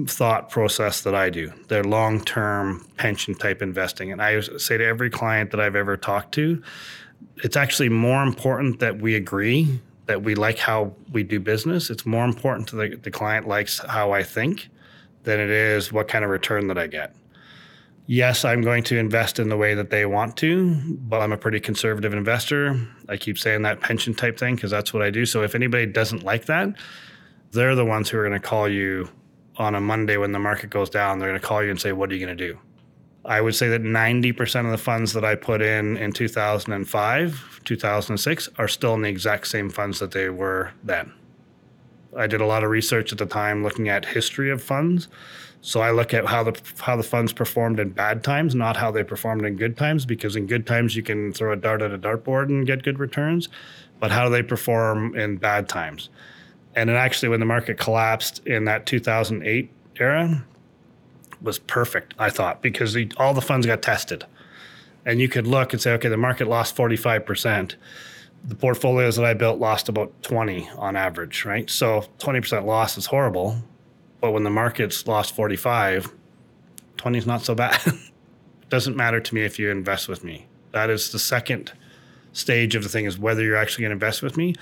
thought 0.06 0.50
process 0.50 1.02
that 1.02 1.16
I 1.16 1.30
do. 1.30 1.52
They're 1.68 1.84
long 1.84 2.24
term 2.24 2.86
pension 2.98 3.34
type 3.34 3.62
investing. 3.62 4.12
And 4.12 4.22
I 4.22 4.42
say 4.42 4.78
to 4.78 4.86
every 4.86 5.10
client 5.10 5.52
that 5.52 5.60
I've 5.60 5.76
ever 5.76 5.98
talked 5.98 6.34
to, 6.36 6.62
it's 7.38 7.56
actually 7.56 7.90
more 7.90 8.24
important 8.24 8.80
that 8.80 9.02
we 9.02 9.16
agree 9.16 9.80
that 10.08 10.24
we 10.24 10.36
like 10.36 10.58
how 10.58 10.94
we 11.12 11.22
do 11.22 11.40
business. 11.40 11.90
It's 11.90 12.06
more 12.06 12.26
important 12.26 12.68
to 12.70 12.76
the, 12.76 12.96
the 12.96 13.12
client 13.12 13.48
likes 13.48 13.80
how 13.80 14.14
I 14.14 14.24
think 14.24 14.70
than 15.24 15.40
it 15.40 15.50
is 15.50 15.92
what 15.92 16.08
kind 16.08 16.24
of 16.24 16.32
return 16.32 16.68
that 16.68 16.78
I 16.78 16.88
get. 16.88 17.14
Yes, 18.10 18.46
I'm 18.46 18.62
going 18.62 18.84
to 18.84 18.98
invest 18.98 19.38
in 19.38 19.50
the 19.50 19.58
way 19.58 19.74
that 19.74 19.90
they 19.90 20.06
want 20.06 20.38
to, 20.38 20.98
but 21.00 21.22
I'm 21.22 21.34
a 21.34 21.38
pretty 21.38 21.60
conservative 21.60 22.14
investor. 22.14 22.80
I 23.10 23.18
keep 23.18 23.38
saying 23.38 23.64
that 23.64 23.82
pension 23.82 24.14
type 24.14 24.40
thing 24.40 24.56
because 24.56 24.72
that's 24.72 24.94
what 24.94 25.04
I 25.04 25.10
do. 25.10 25.26
So 25.26 25.44
if 25.44 25.56
anybody 25.56 25.86
doesn't 25.86 26.24
like 26.24 26.46
that, 26.46 26.70
they're 27.52 27.76
the 27.76 27.84
ones 27.84 28.10
who 28.10 28.18
are 28.18 28.26
going 28.26 28.40
to 28.40 28.48
call 28.48 28.70
you 28.70 29.10
on 29.58 29.76
a 29.76 29.82
Monday 29.82 30.18
when 30.18 30.32
the 30.32 30.40
market 30.40 30.70
goes 30.70 30.90
down, 30.90 31.20
they're 31.20 31.30
going 31.30 31.40
to 31.40 31.46
call 31.46 31.64
you 31.64 31.70
and 31.70 31.80
say, 31.80 31.92
What 31.92 32.12
are 32.12 32.16
you 32.16 32.26
going 32.26 32.38
to 32.38 32.48
do? 32.48 32.60
I 33.26 33.42
would 33.42 33.56
say 33.56 33.68
that 33.70 33.84
90% 33.84 34.66
of 34.66 34.72
the 34.72 34.78
funds 34.78 35.12
that 35.12 35.26
I 35.26 35.36
put 35.36 35.62
in 35.62 35.98
in 35.98 36.14
2005, 36.14 37.62
2006 37.66 38.50
are 38.58 38.68
still 38.70 38.94
in 38.94 39.02
the 39.02 39.10
exact 39.10 39.48
same 39.48 39.70
funds 39.70 40.00
that 40.00 40.12
they 40.12 40.30
were 40.30 40.72
then. 40.82 41.12
I 42.16 42.28
did 42.28 42.40
a 42.40 42.46
lot 42.46 42.64
of 42.64 42.70
research 42.70 43.12
at 43.12 43.18
the 43.18 43.26
time 43.26 43.64
looking 43.64 43.90
at 43.90 44.06
history 44.06 44.50
of 44.50 44.64
funds. 44.64 45.10
So 45.62 45.82
I 45.82 45.92
look 45.92 46.14
at 46.14 46.26
how 46.26 46.44
the 46.44 46.58
how 46.80 46.96
the 46.96 47.04
funds 47.04 47.34
performed 47.34 47.80
in 47.80 47.90
bad 47.90 48.24
times, 48.24 48.56
not 48.56 48.78
how 48.78 48.92
they 48.92 49.04
performed 49.04 49.44
in 49.44 49.58
good 49.58 49.76
times, 49.76 50.06
because 50.06 50.36
in 50.36 50.48
good 50.48 50.66
times 50.66 50.96
you 50.96 51.04
can 51.04 51.34
throw 51.34 51.52
a 51.52 51.58
dart 51.58 51.82
at 51.82 51.92
a 51.92 51.98
dartboard 51.98 52.46
and 52.46 52.66
get 52.66 52.84
good 52.84 53.00
returns, 53.00 53.50
but 54.00 54.12
how 54.12 54.24
do 54.24 54.30
they 54.30 54.44
perform 54.44 55.16
in 55.16 55.38
bad 55.38 55.68
times? 55.68 56.10
And 56.78 56.90
then 56.90 56.96
actually, 56.96 57.30
when 57.30 57.40
the 57.40 57.46
market 57.48 57.80
collapsed 57.80 58.46
in 58.46 58.66
that 58.66 58.86
2008 58.86 59.72
era, 60.00 60.46
was 61.42 61.58
perfect, 61.58 62.14
I 62.20 62.30
thought, 62.30 62.62
because 62.62 62.94
the, 62.94 63.12
all 63.18 63.34
the 63.34 63.42
funds 63.42 63.66
got 63.66 63.82
tested. 63.82 64.26
And 65.04 65.20
you 65.20 65.28
could 65.28 65.48
look 65.48 65.74
and 65.74 65.82
say, 65.82 65.94
okay, 65.94 66.08
the 66.08 66.18
market 66.18 66.48
lost 66.48 66.76
45%. 66.76 67.74
the 68.44 68.54
portfolios 68.54 69.16
that 69.16 69.26
I 69.26 69.34
built 69.34 69.58
lost 69.60 69.90
about 69.90 70.14
20 70.22 70.70
on 70.78 70.96
average, 70.96 71.46
right? 71.46 71.68
So 71.68 72.06
20% 72.20 72.66
loss 72.66 72.96
is 72.96 73.08
horrible, 73.08 73.58
but 74.22 74.32
when 74.32 74.44
the 74.44 74.52
market's 74.52 75.08
lost 75.08 75.36
45, 75.36 76.14
20 76.98 77.18
is 77.18 77.26
not 77.26 77.42
so 77.42 77.56
bad. 77.56 77.82
it 77.88 77.96
doesn't 78.70 78.96
matter 78.96 79.20
to 79.20 79.34
me 79.34 79.42
if 79.42 79.58
you 79.58 79.72
invest 79.72 80.08
with 80.08 80.24
me. 80.24 80.46
That 80.74 80.92
is 80.92 81.12
the 81.12 81.18
second 81.18 81.72
stage 82.34 82.76
of 82.76 82.84
the 82.84 82.90
thing 82.90 83.06
is 83.06 83.18
whether 83.18 83.44
you're 83.44 83.58
actually 83.58 83.82
going 83.82 83.90
to 83.90 84.06
invest 84.06 84.22
with 84.22 84.38
me. 84.38 84.54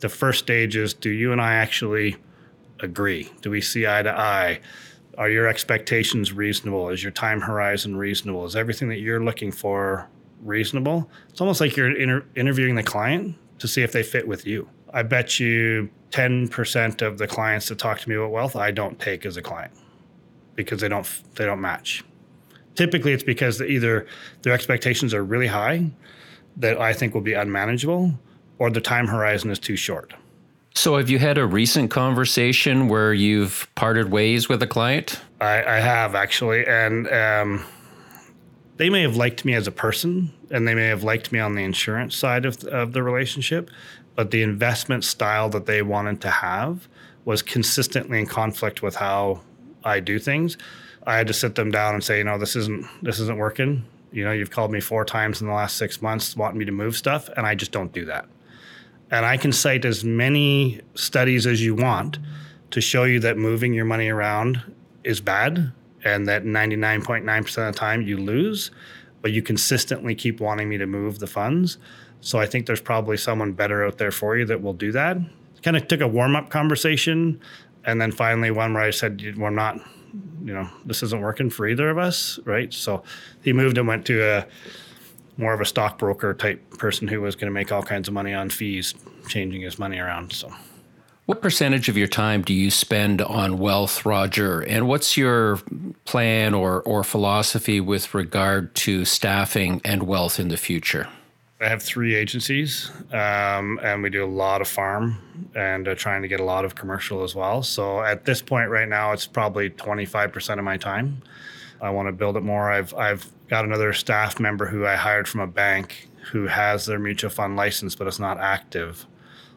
The 0.00 0.08
first 0.08 0.40
stage 0.40 0.76
is 0.76 0.94
do 0.94 1.10
you 1.10 1.32
and 1.32 1.40
I 1.40 1.54
actually 1.54 2.16
agree? 2.80 3.30
Do 3.42 3.50
we 3.50 3.60
see 3.60 3.86
eye 3.86 4.02
to 4.02 4.18
eye? 4.18 4.60
Are 5.18 5.28
your 5.28 5.46
expectations 5.46 6.32
reasonable? 6.32 6.88
Is 6.88 7.02
your 7.02 7.12
time 7.12 7.40
horizon 7.40 7.96
reasonable? 7.96 8.46
Is 8.46 8.56
everything 8.56 8.88
that 8.88 9.00
you're 9.00 9.22
looking 9.22 9.52
for 9.52 10.08
reasonable? 10.42 11.10
It's 11.28 11.40
almost 11.40 11.60
like 11.60 11.76
you're 11.76 11.94
inter- 11.94 12.24
interviewing 12.34 12.74
the 12.74 12.82
client 12.82 13.36
to 13.58 13.68
see 13.68 13.82
if 13.82 13.92
they 13.92 14.02
fit 14.02 14.26
with 14.26 14.46
you. 14.46 14.68
I 14.92 15.02
bet 15.02 15.38
you 15.38 15.90
10% 16.10 17.02
of 17.02 17.18
the 17.18 17.26
clients 17.26 17.68
that 17.68 17.78
talk 17.78 18.00
to 18.00 18.08
me 18.08 18.16
about 18.16 18.30
wealth 18.30 18.56
I 18.56 18.70
don't 18.70 18.98
take 18.98 19.24
as 19.26 19.36
a 19.36 19.42
client 19.42 19.72
because 20.56 20.80
they 20.80 20.88
don't 20.88 21.06
they 21.34 21.44
don't 21.44 21.60
match. 21.60 22.02
Typically 22.74 23.12
it's 23.12 23.22
because 23.22 23.60
either 23.60 24.06
their 24.42 24.52
expectations 24.52 25.12
are 25.12 25.22
really 25.22 25.46
high 25.46 25.90
that 26.56 26.80
I 26.80 26.92
think 26.92 27.14
will 27.14 27.20
be 27.20 27.34
unmanageable 27.34 28.18
or 28.60 28.70
the 28.70 28.80
time 28.80 29.08
horizon 29.08 29.50
is 29.50 29.58
too 29.58 29.74
short. 29.74 30.14
So, 30.76 30.96
have 30.96 31.10
you 31.10 31.18
had 31.18 31.36
a 31.36 31.46
recent 31.46 31.90
conversation 31.90 32.86
where 32.86 33.12
you've 33.12 33.68
parted 33.74 34.12
ways 34.12 34.48
with 34.48 34.62
a 34.62 34.68
client? 34.68 35.20
I, 35.40 35.64
I 35.64 35.80
have 35.80 36.14
actually, 36.14 36.64
and 36.64 37.08
um, 37.08 37.64
they 38.76 38.88
may 38.88 39.02
have 39.02 39.16
liked 39.16 39.44
me 39.44 39.54
as 39.54 39.66
a 39.66 39.72
person, 39.72 40.32
and 40.52 40.68
they 40.68 40.74
may 40.76 40.86
have 40.86 41.02
liked 41.02 41.32
me 41.32 41.40
on 41.40 41.56
the 41.56 41.64
insurance 41.64 42.14
side 42.14 42.44
of, 42.44 42.62
of 42.64 42.92
the 42.92 43.02
relationship, 43.02 43.68
but 44.14 44.30
the 44.30 44.42
investment 44.42 45.02
style 45.02 45.48
that 45.48 45.66
they 45.66 45.82
wanted 45.82 46.20
to 46.20 46.30
have 46.30 46.86
was 47.24 47.42
consistently 47.42 48.20
in 48.20 48.26
conflict 48.26 48.80
with 48.80 48.94
how 48.94 49.40
I 49.82 49.98
do 49.98 50.20
things. 50.20 50.56
I 51.06 51.16
had 51.16 51.26
to 51.26 51.32
sit 51.32 51.56
them 51.56 51.70
down 51.70 51.94
and 51.94 52.04
say, 52.04 52.18
you 52.18 52.24
know, 52.24 52.38
this 52.38 52.54
isn't 52.54 52.86
this 53.02 53.18
isn't 53.18 53.38
working. 53.38 53.84
You 54.12 54.24
know, 54.24 54.32
you've 54.32 54.50
called 54.50 54.70
me 54.70 54.80
four 54.80 55.04
times 55.04 55.40
in 55.40 55.48
the 55.48 55.52
last 55.52 55.76
six 55.76 56.00
months 56.00 56.36
wanting 56.36 56.58
me 56.58 56.64
to 56.66 56.72
move 56.72 56.96
stuff, 56.96 57.28
and 57.36 57.46
I 57.46 57.54
just 57.54 57.72
don't 57.72 57.92
do 57.92 58.04
that. 58.04 58.28
And 59.10 59.26
I 59.26 59.36
can 59.36 59.52
cite 59.52 59.84
as 59.84 60.04
many 60.04 60.80
studies 60.94 61.46
as 61.46 61.62
you 61.62 61.74
want 61.74 62.18
to 62.70 62.80
show 62.80 63.04
you 63.04 63.18
that 63.20 63.36
moving 63.36 63.74
your 63.74 63.84
money 63.84 64.08
around 64.08 64.62
is 65.02 65.20
bad 65.20 65.72
and 66.04 66.28
that 66.28 66.44
99.9% 66.44 67.38
of 67.68 67.74
the 67.74 67.78
time 67.78 68.02
you 68.02 68.16
lose, 68.16 68.70
but 69.22 69.32
you 69.32 69.42
consistently 69.42 70.14
keep 70.14 70.40
wanting 70.40 70.68
me 70.68 70.78
to 70.78 70.86
move 70.86 71.18
the 71.18 71.26
funds. 71.26 71.78
So 72.20 72.38
I 72.38 72.46
think 72.46 72.66
there's 72.66 72.80
probably 72.80 73.16
someone 73.16 73.52
better 73.52 73.84
out 73.84 73.98
there 73.98 74.10
for 74.10 74.36
you 74.36 74.44
that 74.46 74.62
will 74.62 74.74
do 74.74 74.92
that. 74.92 75.18
Kind 75.62 75.76
of 75.76 75.88
took 75.88 76.00
a 76.00 76.08
warm 76.08 76.36
up 76.36 76.50
conversation. 76.50 77.40
And 77.84 78.00
then 78.00 78.12
finally, 78.12 78.50
one 78.50 78.74
where 78.74 78.82
I 78.82 78.90
said, 78.90 79.36
We're 79.36 79.50
not, 79.50 79.76
you 80.44 80.54
know, 80.54 80.68
this 80.84 81.02
isn't 81.02 81.20
working 81.20 81.50
for 81.50 81.66
either 81.66 81.90
of 81.90 81.98
us, 81.98 82.38
right? 82.44 82.72
So 82.72 83.02
he 83.42 83.52
moved 83.52 83.78
and 83.78 83.88
went 83.88 84.06
to 84.06 84.22
a 84.22 84.46
more 85.40 85.54
of 85.54 85.60
a 85.60 85.64
stockbroker 85.64 86.34
type 86.34 86.78
person 86.78 87.08
who 87.08 87.20
was 87.22 87.34
going 87.34 87.46
to 87.46 87.54
make 87.54 87.72
all 87.72 87.82
kinds 87.82 88.06
of 88.06 88.14
money 88.14 88.34
on 88.34 88.50
fees, 88.50 88.94
changing 89.26 89.62
his 89.62 89.78
money 89.78 89.98
around. 89.98 90.32
So, 90.32 90.52
what 91.26 91.40
percentage 91.40 91.88
of 91.88 91.96
your 91.96 92.08
time 92.08 92.42
do 92.42 92.52
you 92.52 92.70
spend 92.70 93.22
on 93.22 93.58
wealth, 93.58 94.04
Roger? 94.04 94.60
And 94.60 94.86
what's 94.88 95.16
your 95.16 95.58
plan 96.04 96.54
or, 96.54 96.82
or 96.82 97.04
philosophy 97.04 97.80
with 97.80 98.14
regard 98.14 98.74
to 98.76 99.04
staffing 99.04 99.80
and 99.84 100.02
wealth 100.02 100.38
in 100.38 100.48
the 100.48 100.56
future? 100.56 101.08
I 101.60 101.68
have 101.68 101.82
three 101.82 102.14
agencies, 102.14 102.90
um, 103.12 103.78
and 103.82 104.02
we 104.02 104.08
do 104.08 104.24
a 104.24 104.26
lot 104.26 104.60
of 104.60 104.68
farm 104.68 105.18
and 105.54 105.86
uh, 105.86 105.94
trying 105.94 106.22
to 106.22 106.28
get 106.28 106.40
a 106.40 106.44
lot 106.44 106.64
of 106.64 106.74
commercial 106.74 107.22
as 107.22 107.34
well. 107.34 107.62
So 107.62 108.02
at 108.02 108.24
this 108.24 108.40
point 108.40 108.70
right 108.70 108.88
now, 108.88 109.12
it's 109.12 109.26
probably 109.26 109.68
25% 109.70 110.58
of 110.58 110.64
my 110.64 110.78
time. 110.78 111.22
I 111.80 111.90
want 111.90 112.08
to 112.08 112.12
build 112.12 112.36
it 112.36 112.42
more. 112.42 112.70
I've 112.70 112.94
I've 112.94 113.30
got 113.50 113.64
another 113.64 113.92
staff 113.92 114.38
member 114.38 114.66
who 114.66 114.86
I 114.86 114.94
hired 114.94 115.28
from 115.28 115.40
a 115.40 115.46
bank 115.46 116.08
who 116.30 116.46
has 116.46 116.86
their 116.86 117.00
mutual 117.00 117.30
fund 117.30 117.56
license, 117.56 117.96
but 117.96 118.06
it's 118.06 118.20
not 118.20 118.38
active. 118.38 119.06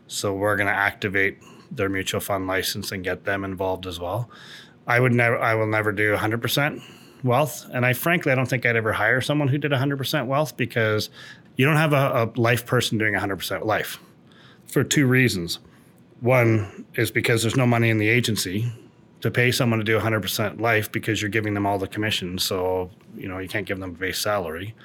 So 0.07 0.33
we're 0.33 0.57
going 0.57 0.67
to 0.67 0.73
activate 0.73 1.37
their 1.71 1.89
mutual 1.89 2.19
fund 2.19 2.47
license 2.47 2.91
and 2.91 3.03
get 3.03 3.23
them 3.25 3.43
involved 3.43 3.85
as 3.85 3.99
well. 3.99 4.29
I 4.87 4.99
would 4.99 5.13
never, 5.13 5.37
I 5.37 5.53
will 5.53 5.67
never 5.67 5.91
do 5.91 6.15
100% 6.15 6.81
wealth, 7.23 7.65
and 7.71 7.85
I 7.85 7.93
frankly, 7.93 8.31
I 8.31 8.35
don't 8.35 8.47
think 8.47 8.65
I'd 8.65 8.75
ever 8.75 8.93
hire 8.93 9.21
someone 9.21 9.47
who 9.47 9.59
did 9.59 9.71
100% 9.71 10.25
wealth 10.25 10.57
because 10.57 11.09
you 11.55 11.65
don't 11.65 11.77
have 11.77 11.93
a, 11.93 12.31
a 12.35 12.39
life 12.39 12.65
person 12.65 12.97
doing 12.97 13.13
100% 13.13 13.63
life 13.63 13.99
for 14.65 14.83
two 14.83 15.05
reasons. 15.05 15.59
One 16.19 16.85
is 16.95 17.11
because 17.11 17.43
there's 17.43 17.55
no 17.55 17.67
money 17.67 17.89
in 17.89 17.99
the 17.99 18.09
agency 18.09 18.71
to 19.23 19.31
pay 19.31 19.53
someone 19.53 19.79
to 19.79 19.85
do 19.85 19.97
100% 19.97 20.59
life 20.59 20.91
because 20.91 21.21
you're 21.21 21.29
giving 21.29 21.53
them 21.53 21.65
all 21.65 21.79
the 21.79 21.87
commissions. 21.87 22.43
So, 22.43 22.91
you 23.15 23.29
know, 23.29 23.39
you 23.39 23.47
can't 23.47 23.65
give 23.65 23.79
them 23.79 23.91
a 23.91 23.93
base 23.93 24.19
salary. 24.19 24.75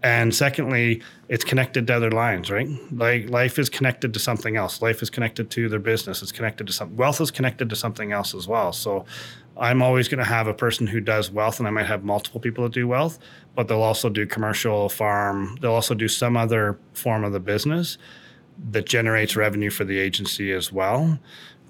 And 0.00 0.32
secondly, 0.32 1.02
it's 1.28 1.42
connected 1.42 1.88
to 1.88 1.94
other 1.94 2.12
lines, 2.12 2.52
right? 2.52 2.68
Like 2.92 3.30
life 3.30 3.58
is 3.58 3.68
connected 3.68 4.14
to 4.14 4.20
something 4.20 4.54
else. 4.54 4.80
Life 4.80 5.02
is 5.02 5.10
connected 5.10 5.50
to 5.50 5.68
their 5.68 5.80
business. 5.80 6.22
It's 6.22 6.30
connected 6.30 6.68
to 6.68 6.72
something. 6.72 6.96
Wealth 6.96 7.20
is 7.20 7.32
connected 7.32 7.68
to 7.68 7.74
something 7.74 8.12
else 8.12 8.32
as 8.32 8.46
well. 8.46 8.72
So 8.72 9.06
I'm 9.56 9.82
always 9.82 10.06
going 10.06 10.18
to 10.18 10.24
have 10.24 10.46
a 10.46 10.54
person 10.54 10.86
who 10.86 11.00
does 11.00 11.32
wealth, 11.32 11.58
and 11.58 11.66
I 11.66 11.72
might 11.72 11.86
have 11.86 12.04
multiple 12.04 12.38
people 12.38 12.62
that 12.62 12.72
do 12.72 12.86
wealth, 12.86 13.18
but 13.56 13.66
they'll 13.66 13.82
also 13.82 14.08
do 14.08 14.24
commercial, 14.24 14.88
farm. 14.88 15.58
They'll 15.60 15.72
also 15.72 15.94
do 15.94 16.06
some 16.06 16.36
other 16.36 16.78
form 16.92 17.24
of 17.24 17.32
the 17.32 17.40
business 17.40 17.98
that 18.70 18.86
generates 18.86 19.34
revenue 19.34 19.70
for 19.70 19.84
the 19.84 19.98
agency 19.98 20.52
as 20.52 20.70
well 20.70 21.18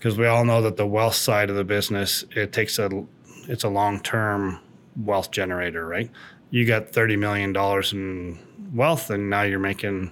because 0.05 0.19
we 0.19 0.27
all 0.27 0.45
know 0.45 0.61
that 0.61 0.77
the 0.77 0.87
wealth 0.87 1.15
side 1.15 1.49
of 1.49 1.57
the 1.57 1.65
business 1.65 2.27
it 2.37 2.53
takes 2.53 2.79
a 2.79 3.07
it's 3.49 3.65
a 3.65 3.69
long 3.71 3.99
term 4.01 4.61
wealth 4.97 5.31
generator, 5.31 5.87
right? 5.87 6.11
You 6.51 6.67
got 6.67 6.91
thirty 6.91 7.17
million 7.17 7.55
dollars 7.55 7.95
in 7.95 8.39
wealth, 8.75 9.09
and 9.09 9.31
now 9.31 9.43
you're 9.43 9.59
making 9.59 10.11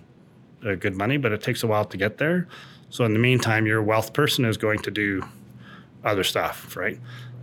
good 0.63 0.97
money, 0.97 1.19
but 1.19 1.31
it 1.31 1.43
takes 1.43 1.63
a 1.63 1.67
while 1.67 1.85
to 1.85 1.99
get 1.99 2.17
there. 2.17 2.49
So 2.89 3.05
in 3.05 3.13
the 3.13 3.19
meantime, 3.19 3.67
your 3.67 3.83
wealth 3.83 4.15
person 4.15 4.47
is 4.47 4.57
going 4.57 4.79
to 4.79 4.91
do 4.91 5.29
other 6.03 6.25
stuff, 6.25 6.75
right? 6.75 6.99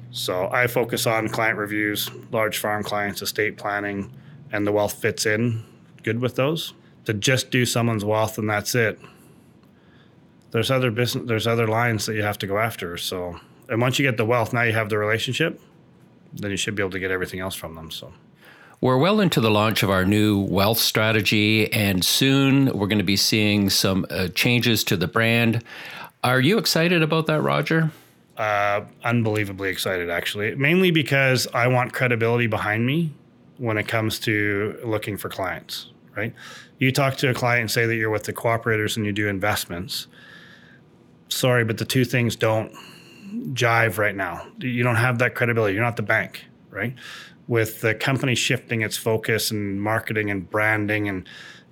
So 0.10 0.50
I 0.52 0.66
focus 0.66 1.06
on 1.06 1.30
client 1.30 1.60
reviews, 1.60 2.10
large 2.32 2.58
farm 2.58 2.84
clients, 2.84 3.22
estate 3.22 3.58
planning, 3.58 4.12
and 4.52 4.66
the 4.66 4.72
wealth 4.72 4.94
fits 4.94 5.28
in 5.28 5.64
good 6.02 6.20
with 6.20 6.34
those. 6.34 6.74
To 7.06 7.14
just 7.14 7.52
do 7.52 7.64
someone's 7.64 8.04
wealth 8.04 8.40
and 8.40 8.50
that's 8.50 8.74
it 8.74 9.00
there's 10.52 10.72
other 10.72 10.92
business 10.92 11.28
there's 11.28 11.48
other 11.48 11.68
lines 11.68 12.06
that 12.06 12.16
you 12.16 12.24
have 12.24 12.38
to 12.40 12.48
go 12.48 12.58
after 12.58 12.98
so. 12.98 13.40
And 13.68 13.80
once 13.80 14.00
you 14.00 14.06
get 14.06 14.18
the 14.18 14.26
wealth 14.26 14.54
now 14.54 14.64
you 14.64 14.74
have 14.74 14.90
the 14.90 14.98
relationship 14.98 15.60
then 16.34 16.52
you 16.52 16.58
should 16.58 16.76
be 16.76 16.84
able 16.84 16.92
to 16.92 17.00
get 17.00 17.12
everything 17.12 17.40
else 17.40 17.56
from 17.56 17.76
them 17.76 17.92
so. 17.92 18.14
We're 18.82 18.98
well 18.98 19.20
into 19.20 19.42
the 19.42 19.52
launch 19.52 19.84
of 19.84 19.90
our 19.90 20.06
new 20.06 20.40
wealth 20.40 20.80
strategy 20.80 21.72
and 21.74 22.04
soon 22.04 22.66
we're 22.78 22.88
going 22.88 23.00
to 23.00 23.04
be 23.04 23.18
seeing 23.18 23.70
some 23.70 24.06
uh, 24.10 24.30
changes 24.30 24.84
to 24.86 24.98
the 24.98 25.08
brand. 25.08 25.64
Are 26.24 26.40
you 26.40 26.58
excited 26.58 27.02
about 27.04 27.28
that 27.28 27.42
roger? 27.42 27.92
Uh, 28.38 28.86
unbelievably 29.04 29.70
excited 29.70 30.10
actually. 30.10 30.56
Mainly 30.56 30.92
because 30.92 31.48
i 31.54 31.68
want 31.68 31.94
credibility 31.94 32.48
behind 32.48 32.86
me 32.86 33.12
when 33.58 33.78
it 33.78 33.88
comes 33.88 34.20
to 34.20 34.80
looking 34.84 35.18
for 35.18 35.30
clients 35.30 35.88
right? 36.20 36.34
You 36.78 36.92
talk 36.92 37.16
to 37.18 37.30
a 37.30 37.34
client 37.34 37.62
and 37.62 37.72
say 37.72 37.86
that 37.86 37.96
you're 37.96 38.10
with 38.10 38.24
the 38.24 38.34
Co-operators 38.34 38.98
and 38.98 39.06
you 39.06 39.12
do 39.12 39.28
investments 39.28 40.08
sorry, 41.30 41.64
but 41.64 41.78
the 41.78 41.86
two 41.86 42.06
things 42.06 42.36
don't 42.36 42.74
jive 43.54 43.98
right 43.98 44.16
now. 44.16 44.46
You 44.60 44.84
don't 44.84 44.96
have 44.96 45.20
that 45.20 45.36
credibility. 45.36 45.74
You're 45.74 45.84
not 45.84 45.96
the 45.96 46.04
bank, 46.04 46.46
right? 46.70 46.96
With 47.48 47.82
the 47.82 47.96
company 47.96 48.36
shifting 48.36 48.82
its 48.82 48.98
focus 48.98 49.50
and 49.52 49.82
marketing 49.82 50.30
and 50.30 50.50
branding, 50.50 51.08
and 51.08 51.28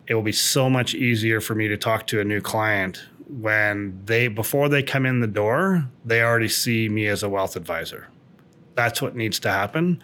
it 0.08 0.16
will 0.16 0.24
be 0.24 0.32
so 0.32 0.70
much 0.70 0.96
easier 0.96 1.42
for 1.42 1.54
me 1.56 1.68
to 1.68 1.78
talk 1.78 2.08
to 2.08 2.22
a 2.22 2.24
new 2.24 2.42
client 2.42 3.04
when 3.28 4.02
they 4.06 4.28
before 4.28 4.70
they 4.70 4.82
come 4.82 5.06
in 5.06 5.20
the 5.20 5.28
door, 5.28 5.88
they 6.06 6.22
already 6.22 6.48
see 6.48 6.90
me 6.90 7.08
as 7.08 7.24
a 7.24 7.30
wealth 7.30 7.56
advisor. 7.56 8.08
That's 8.76 9.02
what 9.02 9.16
needs 9.16 9.40
to 9.42 9.52
happen. 9.52 10.02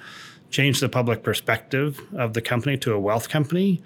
Change 0.49 0.79
the 0.79 0.89
public 0.89 1.23
perspective 1.23 2.01
of 2.13 2.33
the 2.33 2.41
company 2.41 2.77
to 2.77 2.93
a 2.93 2.99
wealth 2.99 3.29
company. 3.29 3.83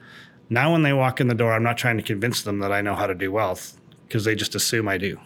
Now, 0.49 0.71
when 0.71 0.81
they 0.81 0.93
walk 0.93 1.21
in 1.21 1.27
the 1.27 1.35
door, 1.35 1.53
I'm 1.53 1.63
not 1.63 1.77
trying 1.77 1.97
to 1.97 2.03
convince 2.03 2.41
them 2.41 2.59
that 2.59 2.71
I 2.71 2.81
know 2.81 2.95
how 2.95 3.05
to 3.05 3.15
do 3.15 3.31
wealth 3.31 3.79
because 4.07 4.23
they 4.23 4.35
just 4.35 4.55
assume 4.55 4.87
I 4.87 4.97
do. 4.97 5.19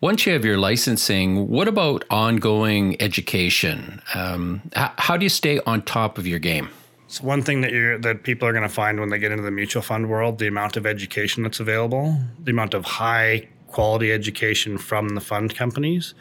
Once 0.00 0.26
you 0.26 0.32
have 0.32 0.44
your 0.44 0.58
licensing, 0.58 1.48
what 1.48 1.68
about 1.68 2.04
ongoing 2.10 3.00
education? 3.00 4.02
Um, 4.14 4.60
how, 4.74 4.92
how, 4.98 5.16
do 5.16 5.24
you 5.24 5.30
stay 5.30 5.60
on 5.60 5.82
top 5.82 6.18
of 6.18 6.26
your 6.26 6.38
game? 6.38 6.68
It's 7.06 7.22
one 7.22 7.42
thing 7.42 7.60
that 7.60 7.72
you 7.72 7.98
that 7.98 8.22
people 8.24 8.48
are 8.48 8.52
going 8.52 8.64
to 8.64 8.68
find 8.68 8.98
when 8.98 9.08
they 9.08 9.18
get 9.18 9.30
into 9.30 9.44
the 9.44 9.50
mutual 9.50 9.82
fund 9.82 10.10
world: 10.10 10.38
the 10.38 10.48
amount 10.48 10.76
of 10.76 10.84
education 10.84 11.42
that's 11.42 11.60
available, 11.60 12.18
the 12.42 12.50
amount 12.50 12.74
of 12.74 12.84
high 12.84 13.48
quality 13.68 14.12
education 14.12 14.78
from 14.78 15.10
the 15.10 15.20
fund 15.20 15.54
companies. 15.54 16.14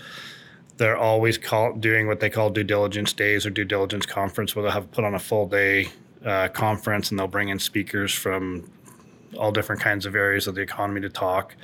They're 0.78 0.98
always 0.98 1.38
call, 1.38 1.74
doing 1.74 2.08
what 2.08 2.20
they 2.20 2.30
call 2.30 2.50
due 2.50 2.64
diligence 2.64 3.14
days 3.14 3.46
or 3.46 3.50
due 3.50 3.66
diligence 3.66 4.06
conference, 4.06 4.56
where 4.56 4.64
they'll 4.64 4.72
have 4.72 4.92
put 4.92 5.04
on 5.04 5.14
a 5.14 5.20
full 5.20 5.48
day 5.48 5.90
uh, 6.26 6.48
conference 6.50 7.10
and 7.10 7.20
they'll 7.20 7.28
bring 7.28 7.50
in 7.50 7.60
speakers 7.60 8.14
from 8.14 8.70
all 9.38 9.52
different 9.52 9.82
kinds 9.82 10.06
of 10.06 10.16
areas 10.16 10.48
of 10.48 10.56
the 10.56 10.62
economy 10.62 11.02
to 11.02 11.10
talk. 11.10 11.56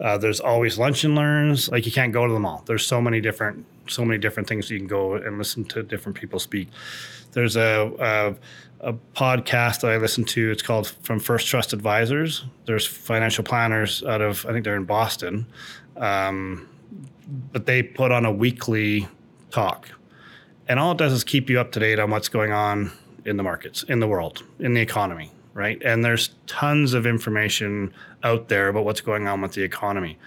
Uh, 0.00 0.16
there's 0.16 0.40
always 0.40 0.78
lunch 0.78 1.04
and 1.04 1.14
learns. 1.14 1.68
Like 1.68 1.84
you 1.84 1.92
can't 1.92 2.12
go 2.12 2.26
to 2.26 2.32
them 2.32 2.46
all. 2.46 2.62
There's 2.66 2.86
so 2.86 3.00
many 3.00 3.20
different 3.20 3.66
so 3.88 4.04
many 4.04 4.18
different 4.18 4.48
things 4.48 4.70
you 4.70 4.78
can 4.78 4.86
go 4.86 5.14
and 5.14 5.36
listen 5.36 5.64
to 5.64 5.82
different 5.82 6.16
people 6.16 6.38
speak. 6.38 6.68
There's 7.32 7.56
a, 7.56 8.36
a, 8.80 8.90
a 8.90 8.92
podcast 9.14 9.80
that 9.80 9.90
I 9.90 9.96
listen 9.96 10.24
to. 10.24 10.50
It's 10.50 10.62
called 10.62 10.88
From 11.02 11.18
First 11.18 11.48
Trust 11.48 11.72
Advisors. 11.72 12.44
There's 12.66 12.86
financial 12.86 13.44
planners 13.44 14.02
out 14.04 14.20
of 14.20 14.46
I 14.46 14.52
think 14.52 14.64
they're 14.64 14.76
in 14.76 14.84
Boston, 14.84 15.46
um, 15.96 16.68
but 17.52 17.66
they 17.66 17.82
put 17.82 18.12
on 18.12 18.24
a 18.24 18.32
weekly 18.32 19.08
talk, 19.50 19.88
and 20.68 20.78
all 20.78 20.92
it 20.92 20.98
does 20.98 21.12
is 21.12 21.24
keep 21.24 21.50
you 21.50 21.60
up 21.60 21.72
to 21.72 21.80
date 21.80 21.98
on 21.98 22.10
what's 22.10 22.28
going 22.28 22.52
on 22.52 22.92
in 23.24 23.36
the 23.36 23.42
markets, 23.42 23.82
in 23.82 24.00
the 24.00 24.08
world, 24.08 24.42
in 24.60 24.72
the 24.74 24.80
economy, 24.80 25.30
right? 25.54 25.80
And 25.84 26.04
there's 26.04 26.30
tons 26.46 26.94
of 26.94 27.06
information 27.06 27.92
out 28.22 28.48
there 28.48 28.68
about 28.68 28.84
what's 28.84 29.00
going 29.00 29.26
on 29.26 29.40
with 29.40 29.52
the 29.52 29.62
economy. 29.62 30.18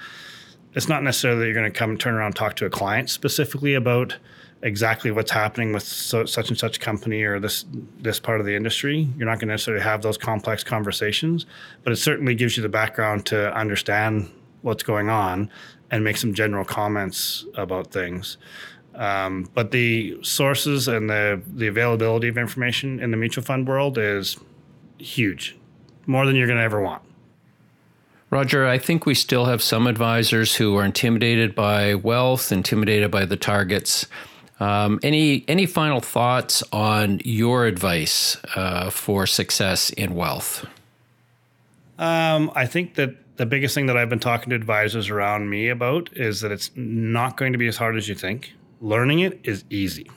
It's 0.74 0.89
not 0.89 1.03
necessarily 1.03 1.39
that 1.42 1.46
you're 1.46 1.53
going 1.53 1.72
to 1.72 1.77
come 1.77 1.92
and 1.92 2.00
turn 2.00 2.15
around 2.15 2.27
and 2.27 2.36
talk 2.36 2.56
to 2.58 2.65
a 2.65 2.70
client 2.70 3.10
specifically 3.10 3.75
about 3.75 4.18
exactly 4.63 5.12
what's 5.12 5.30
happening 5.32 5.74
with 5.74 5.84
so, 5.84 6.25
such 6.25 6.50
and 6.50 6.58
such 6.58 6.80
company 6.80 7.22
or 7.24 7.39
this 7.39 7.65
this 8.00 8.20
part 8.20 8.39
of 8.39 8.46
the 8.46 8.56
industry. 8.56 9.08
You're 9.18 9.27
not 9.27 9.39
going 9.39 9.50
to 9.50 9.53
necessarily 9.53 9.84
have 9.84 10.01
those 10.01 10.18
complex 10.18 10.63
conversations, 10.63 11.46
but 11.84 11.94
it 11.94 11.98
certainly 11.98 12.34
gives 12.34 12.58
you 12.58 12.63
the 12.63 12.70
background 12.70 13.25
to 13.27 13.53
understand 13.56 14.32
what's 14.62 14.84
going 14.84 15.10
on 15.10 15.50
and 15.92 16.03
make 16.03 16.18
some 16.18 16.34
general 16.34 16.65
comments 16.65 17.46
about 17.56 17.92
things. 17.92 18.38
Um, 18.96 19.50
but 19.53 19.72
the 19.72 20.18
sources 20.24 20.88
and 20.88 21.10
the 21.10 21.42
the 21.53 21.68
availability 21.68 22.30
of 22.30 22.38
information 22.38 23.00
in 23.00 23.12
the 23.12 23.18
mutual 23.18 23.44
fund 23.44 23.68
world 23.68 23.98
is 23.98 24.38
huge, 25.03 25.55
more 26.07 26.25
than 26.25 26.36
you're 26.36 26.48
going 26.48 26.57
to 26.57 26.63
ever 26.63 26.81
want. 26.81 27.03
Roger, 28.33 28.65
I 28.67 28.79
think 28.79 29.05
we 29.05 29.13
still 29.13 29.45
have 29.45 29.62
some 29.62 29.86
advisors 29.86 30.55
who 30.55 30.75
are 30.77 30.83
intimidated 30.83 31.53
by 31.53 31.93
wealth, 31.93 32.51
intimidated 32.51 33.12
by 33.12 33.25
the 33.25 33.38
targets. 33.38 34.07
Um, 34.60 35.00
any 35.03 35.45
any 35.48 35.67
final 35.67 36.00
thoughts 36.00 36.63
on 36.72 37.19
your 37.24 37.67
advice 37.67 38.38
uh, 38.55 38.89
for 38.89 39.27
success 39.27 39.91
in 39.91 40.15
wealth? 40.15 40.65
Um, 42.00 42.51
I 42.55 42.65
think 42.65 42.95
that 42.95 43.38
the 43.38 43.45
biggest 43.45 43.75
thing 43.75 43.86
that 43.86 43.98
I've 43.98 44.10
been 44.10 44.19
talking 44.19 44.50
to 44.50 44.55
advisors 44.55 45.10
around 45.10 45.50
me 45.50 45.69
about 45.69 46.10
is 46.13 46.41
that 46.41 46.51
it's 46.51 46.72
not 46.75 47.38
going 47.38 47.51
to 47.51 47.60
be 47.60 47.67
as 47.67 47.77
hard 47.77 47.98
as 47.98 48.07
you 48.07 48.15
think. 48.15 48.53
Learning 48.81 49.19
it 49.19 49.39
is 49.43 49.63
easy. 49.69 50.10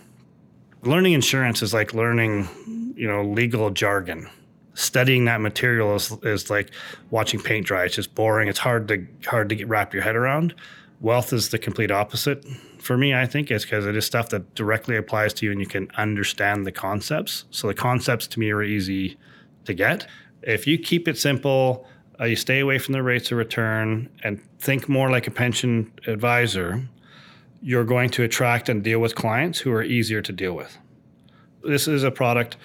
Learning 0.83 1.13
insurance 1.13 1.61
is 1.61 1.75
like 1.75 1.93
learning, 1.93 2.49
you 2.97 3.07
know, 3.07 3.23
legal 3.23 3.69
jargon 3.71 4.31
studying 4.77 5.25
that 5.25 5.41
material 5.41 5.95
is, 5.97 6.13
is 6.23 6.51
like 6.51 6.71
watching 7.11 7.41
paint 7.41 7.67
dry. 7.67 7.85
It's 7.85 7.97
just 7.97 8.15
boring. 8.15 8.49
It's 8.49 8.59
hard 8.59 8.87
to 8.89 9.05
hard 9.27 9.49
to 9.49 9.57
get, 9.57 9.69
wrap 9.69 9.93
your 9.93 10.03
head 10.03 10.15
around. 10.15 10.55
Wealth 11.01 11.33
is 11.33 11.49
the 11.49 11.59
complete 11.59 11.91
opposite 11.91 12.45
for 12.79 12.97
me. 12.97 13.15
I 13.15 13.27
think 13.27 13.51
is 13.51 13.65
because 13.65 13.87
it 13.87 13.97
is 13.97 14.07
stuff 14.07 14.29
that 14.29 14.55
directly 14.55 14.97
applies 14.97 15.33
to 15.35 15.47
you 15.47 15.53
and 15.53 15.61
you 15.61 15.67
can 15.67 15.91
understand 15.97 16.67
the 16.67 16.73
concepts. 16.73 17.45
So 17.51 17.67
the 17.67 17.75
concepts 17.75 18.27
to 18.29 18.41
me 18.41 18.51
are 18.51 18.63
easy 18.63 19.17
to 19.65 19.75
get. 19.75 20.07
If 20.43 20.67
you 20.67 20.79
keep 20.79 21.09
it 21.09 21.19
simple, 21.19 21.87
uh, 22.21 22.25
you 22.25 22.37
stay 22.37 22.61
away 22.61 22.79
from 22.79 22.93
the 22.93 23.03
rates 23.03 23.33
of 23.33 23.39
return 23.39 24.09
and 24.23 24.41
think 24.59 24.89
more 24.89 25.11
like 25.11 25.27
a 25.27 25.31
pension 25.31 25.93
advisor. 26.07 26.89
You're 27.63 27.85
going 27.85 28.11
to 28.11 28.23
attract 28.23 28.69
and 28.69 28.85
deal 28.85 29.01
with 29.01 29.15
clients 29.15 29.59
who 29.59 29.73
are 29.73 29.83
easier 29.83 30.23
to 30.23 30.33
deal 30.33 30.55
with. 30.55 30.79
This 31.65 31.89
is 31.89 32.05
a 32.05 32.11
product 32.11 32.57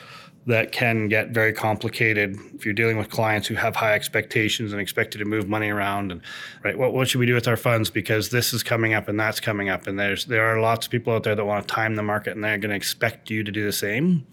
that 0.47 0.71
can 0.71 1.07
get 1.07 1.29
very 1.29 1.53
complicated 1.53 2.35
if 2.55 2.65
you're 2.65 2.73
dealing 2.73 2.97
with 2.97 3.09
clients 3.09 3.47
who 3.47 3.53
have 3.55 3.75
high 3.75 3.93
expectations 3.93 4.71
and 4.71 4.81
expect 4.81 5.13
you 5.13 5.19
to 5.19 5.25
move 5.25 5.47
money 5.47 5.69
around 5.69 6.11
and 6.11 6.21
right 6.63 6.77
what, 6.77 6.93
what 6.93 7.07
should 7.07 7.19
we 7.19 7.27
do 7.27 7.35
with 7.35 7.47
our 7.47 7.57
funds? 7.57 7.91
Because 7.91 8.29
this 8.29 8.51
is 8.51 8.63
coming 8.63 8.93
up 8.93 9.07
and 9.07 9.19
that's 9.19 9.39
coming 9.39 9.69
up 9.69 9.85
and 9.85 9.99
there's 9.99 10.25
there 10.25 10.45
are 10.45 10.59
lots 10.59 10.87
of 10.87 10.91
people 10.91 11.13
out 11.13 11.23
there 11.23 11.35
that 11.35 11.45
want 11.45 11.67
to 11.67 11.73
time 11.73 11.95
the 11.95 12.03
market 12.03 12.33
and 12.33 12.43
they're 12.43 12.57
going 12.57 12.71
to 12.71 12.75
expect 12.75 13.29
you 13.29 13.43
to 13.43 13.51
do 13.51 13.63
the 13.63 13.71
same. 13.71 14.25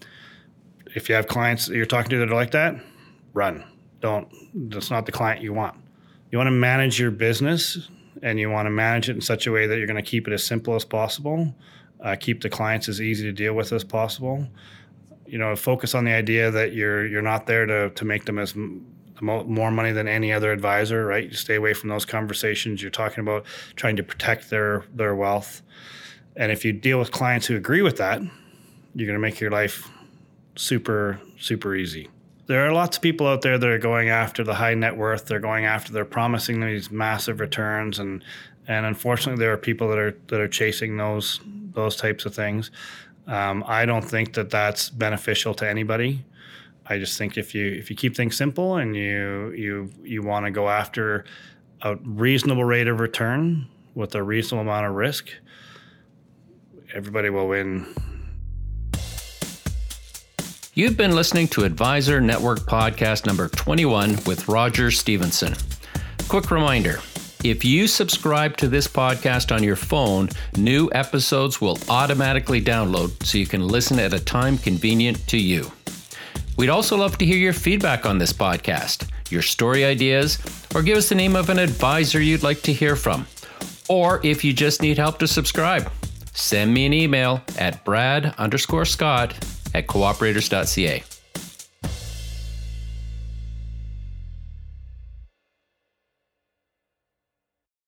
If 0.95 1.09
you 1.09 1.15
have 1.15 1.27
clients 1.27 1.67
that 1.67 1.75
you're 1.75 1.85
talking 1.85 2.09
to 2.09 2.17
that 2.17 2.31
are 2.31 2.35
like 2.35 2.51
that 2.51 2.75
run. 3.33 3.63
Don't 4.01 4.27
that's 4.55 4.89
not 4.89 5.05
the 5.05 5.11
client 5.11 5.43
you 5.43 5.53
want. 5.53 5.77
You 6.31 6.39
want 6.39 6.47
to 6.47 6.51
manage 6.51 6.99
your 6.99 7.11
business 7.11 7.87
and 8.23 8.39
you 8.39 8.49
want 8.49 8.65
to 8.65 8.71
manage 8.71 9.09
it 9.09 9.15
in 9.15 9.21
such 9.21 9.45
a 9.45 9.51
way 9.51 9.67
that 9.67 9.77
you're 9.77 9.87
going 9.87 10.03
to 10.03 10.09
keep 10.09 10.27
it 10.27 10.33
as 10.33 10.43
simple 10.43 10.73
as 10.73 10.85
possible. 10.85 11.53
Uh, 12.01 12.15
keep 12.15 12.41
the 12.41 12.49
clients 12.49 12.89
as 12.89 13.01
easy 13.01 13.25
to 13.25 13.31
deal 13.31 13.53
with 13.53 13.71
as 13.73 13.83
possible 13.83 14.47
you 15.29 15.37
know 15.37 15.55
focus 15.55 15.95
on 15.95 16.05
the 16.05 16.11
idea 16.11 16.51
that 16.51 16.73
you're 16.73 17.05
you're 17.05 17.21
not 17.21 17.45
there 17.45 17.65
to 17.65 17.89
to 17.91 18.05
make 18.05 18.25
them 18.25 18.39
as 18.39 18.55
more 19.21 19.71
money 19.71 19.91
than 19.91 20.07
any 20.07 20.31
other 20.31 20.51
advisor, 20.51 21.05
right? 21.05 21.25
You 21.25 21.33
stay 21.33 21.55
away 21.55 21.73
from 21.73 21.89
those 21.89 22.05
conversations. 22.05 22.81
You're 22.81 22.91
talking 22.91 23.21
about 23.21 23.45
trying 23.75 23.95
to 23.97 24.03
protect 24.03 24.49
their 24.49 24.85
their 24.93 25.15
wealth, 25.15 25.61
and 26.35 26.51
if 26.51 26.65
you 26.65 26.73
deal 26.73 26.99
with 26.99 27.11
clients 27.11 27.47
who 27.47 27.55
agree 27.55 27.81
with 27.81 27.97
that, 27.97 28.21
you're 28.95 29.07
going 29.07 29.15
to 29.15 29.19
make 29.19 29.39
your 29.39 29.51
life 29.51 29.89
super 30.55 31.19
super 31.37 31.75
easy. 31.75 32.09
There 32.47 32.65
are 32.65 32.73
lots 32.73 32.97
of 32.97 33.03
people 33.03 33.27
out 33.27 33.41
there 33.41 33.59
that 33.59 33.69
are 33.69 33.77
going 33.77 34.09
after 34.09 34.43
the 34.43 34.55
high 34.55 34.73
net 34.73 34.97
worth. 34.97 35.25
They're 35.25 35.39
going 35.39 35.65
after. 35.65 35.93
They're 35.93 36.05
promising 36.05 36.61
these 36.61 36.89
massive 36.89 37.39
returns, 37.39 37.99
and 37.99 38.23
and 38.67 38.85
unfortunately, 38.85 39.39
there 39.39 39.53
are 39.53 39.57
people 39.57 39.89
that 39.89 39.99
are 39.99 40.17
that 40.27 40.39
are 40.39 40.47
chasing 40.47 40.97
those 40.97 41.39
those 41.73 41.95
types 41.95 42.25
of 42.25 42.33
things. 42.33 42.71
Um, 43.27 43.63
I 43.67 43.85
don't 43.85 44.03
think 44.03 44.33
that 44.33 44.49
that's 44.49 44.89
beneficial 44.89 45.53
to 45.55 45.69
anybody. 45.69 46.25
I 46.85 46.97
just 46.97 47.17
think 47.17 47.37
if 47.37 47.53
you 47.53 47.67
if 47.67 47.89
you 47.91 47.95
keep 47.95 48.15
things 48.15 48.35
simple 48.35 48.77
and 48.77 48.95
you 48.95 49.51
you 49.55 49.91
you 50.03 50.23
want 50.23 50.45
to 50.45 50.51
go 50.51 50.69
after 50.69 51.25
a 51.83 51.95
reasonable 51.97 52.63
rate 52.63 52.87
of 52.87 52.99
return 52.99 53.67
with 53.93 54.15
a 54.15 54.23
reasonable 54.23 54.63
amount 54.63 54.87
of 54.87 54.95
risk, 54.95 55.29
everybody 56.93 57.29
will 57.29 57.47
win. 57.47 57.85
You've 60.73 60.97
been 60.97 61.13
listening 61.13 61.47
to 61.49 61.63
Advisor 61.63 62.21
Network 62.21 62.59
Podcast 62.59 63.25
number 63.25 63.49
21 63.49 64.11
with 64.25 64.47
Roger 64.47 64.89
Stevenson. 64.91 65.55
Quick 66.27 66.49
reminder 66.51 67.01
if 67.43 67.63
you 67.63 67.87
subscribe 67.87 68.57
to 68.57 68.67
this 68.67 68.87
podcast 68.87 69.55
on 69.55 69.63
your 69.63 69.77
phone, 69.77 70.27
new 70.57 70.89
episodes 70.91 71.61
will 71.61 71.77
automatically 71.87 72.61
download 72.61 73.23
so 73.25 73.37
you 73.37 73.45
can 73.45 73.65
listen 73.65 73.97
at 73.97 74.13
a 74.13 74.19
time 74.19 74.57
convenient 74.57 75.25
to 75.27 75.37
you. 75.37 75.71
We'd 76.57 76.69
also 76.69 76.97
love 76.97 77.17
to 77.19 77.25
hear 77.25 77.37
your 77.37 77.53
feedback 77.53 78.05
on 78.05 78.17
this 78.17 78.33
podcast, 78.33 79.09
your 79.31 79.41
story 79.41 79.85
ideas, 79.85 80.37
or 80.75 80.83
give 80.83 80.97
us 80.97 81.07
the 81.07 81.15
name 81.15 81.37
of 81.37 81.49
an 81.49 81.59
advisor 81.59 82.19
you'd 82.19 82.43
like 82.43 82.61
to 82.63 82.73
hear 82.73 82.97
from. 82.97 83.25
Or 83.87 84.19
if 84.25 84.43
you 84.43 84.51
just 84.51 84.81
need 84.81 84.97
help 84.97 85.19
to 85.19 85.27
subscribe, 85.27 85.89
send 86.33 86.73
me 86.73 86.85
an 86.85 86.93
email 86.93 87.41
at 87.57 87.85
brad 87.85 88.35
underscore 88.37 88.85
scott 88.85 89.33
at 89.73 89.87
cooperators.ca. 89.87 91.03